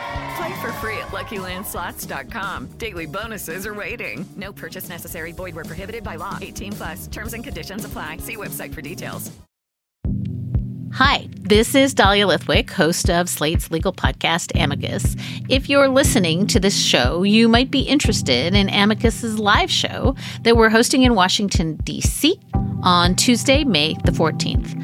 Play 0.35 0.61
for 0.61 0.71
free 0.73 0.97
at 0.97 1.07
LuckyLandSlots.com. 1.07 2.67
Daily 2.77 3.07
bonuses 3.07 3.65
are 3.65 3.73
waiting. 3.73 4.25
No 4.37 4.53
purchase 4.53 4.87
necessary. 4.89 5.31
Void 5.31 5.55
where 5.55 5.65
prohibited 5.65 6.03
by 6.03 6.15
law. 6.15 6.37
18 6.41 6.71
plus. 6.73 7.07
Terms 7.07 7.33
and 7.33 7.43
conditions 7.43 7.85
apply. 7.85 8.17
See 8.17 8.37
website 8.37 8.73
for 8.73 8.81
details. 8.81 9.31
Hi, 10.93 11.29
this 11.39 11.73
is 11.73 11.93
Dahlia 11.93 12.27
Lithwick, 12.27 12.69
host 12.69 13.09
of 13.09 13.29
Slate's 13.29 13.71
legal 13.71 13.93
podcast, 13.93 14.51
Amicus. 14.61 15.15
If 15.47 15.69
you're 15.69 15.87
listening 15.87 16.47
to 16.47 16.59
this 16.59 16.77
show, 16.77 17.23
you 17.23 17.47
might 17.47 17.71
be 17.71 17.79
interested 17.79 18.53
in 18.53 18.67
Amicus's 18.69 19.39
live 19.39 19.71
show 19.71 20.15
that 20.43 20.57
we're 20.57 20.69
hosting 20.69 21.03
in 21.03 21.15
Washington, 21.15 21.77
D.C. 21.77 22.37
on 22.83 23.15
Tuesday, 23.15 23.63
May 23.63 23.93
the 24.03 24.11
14th. 24.11 24.83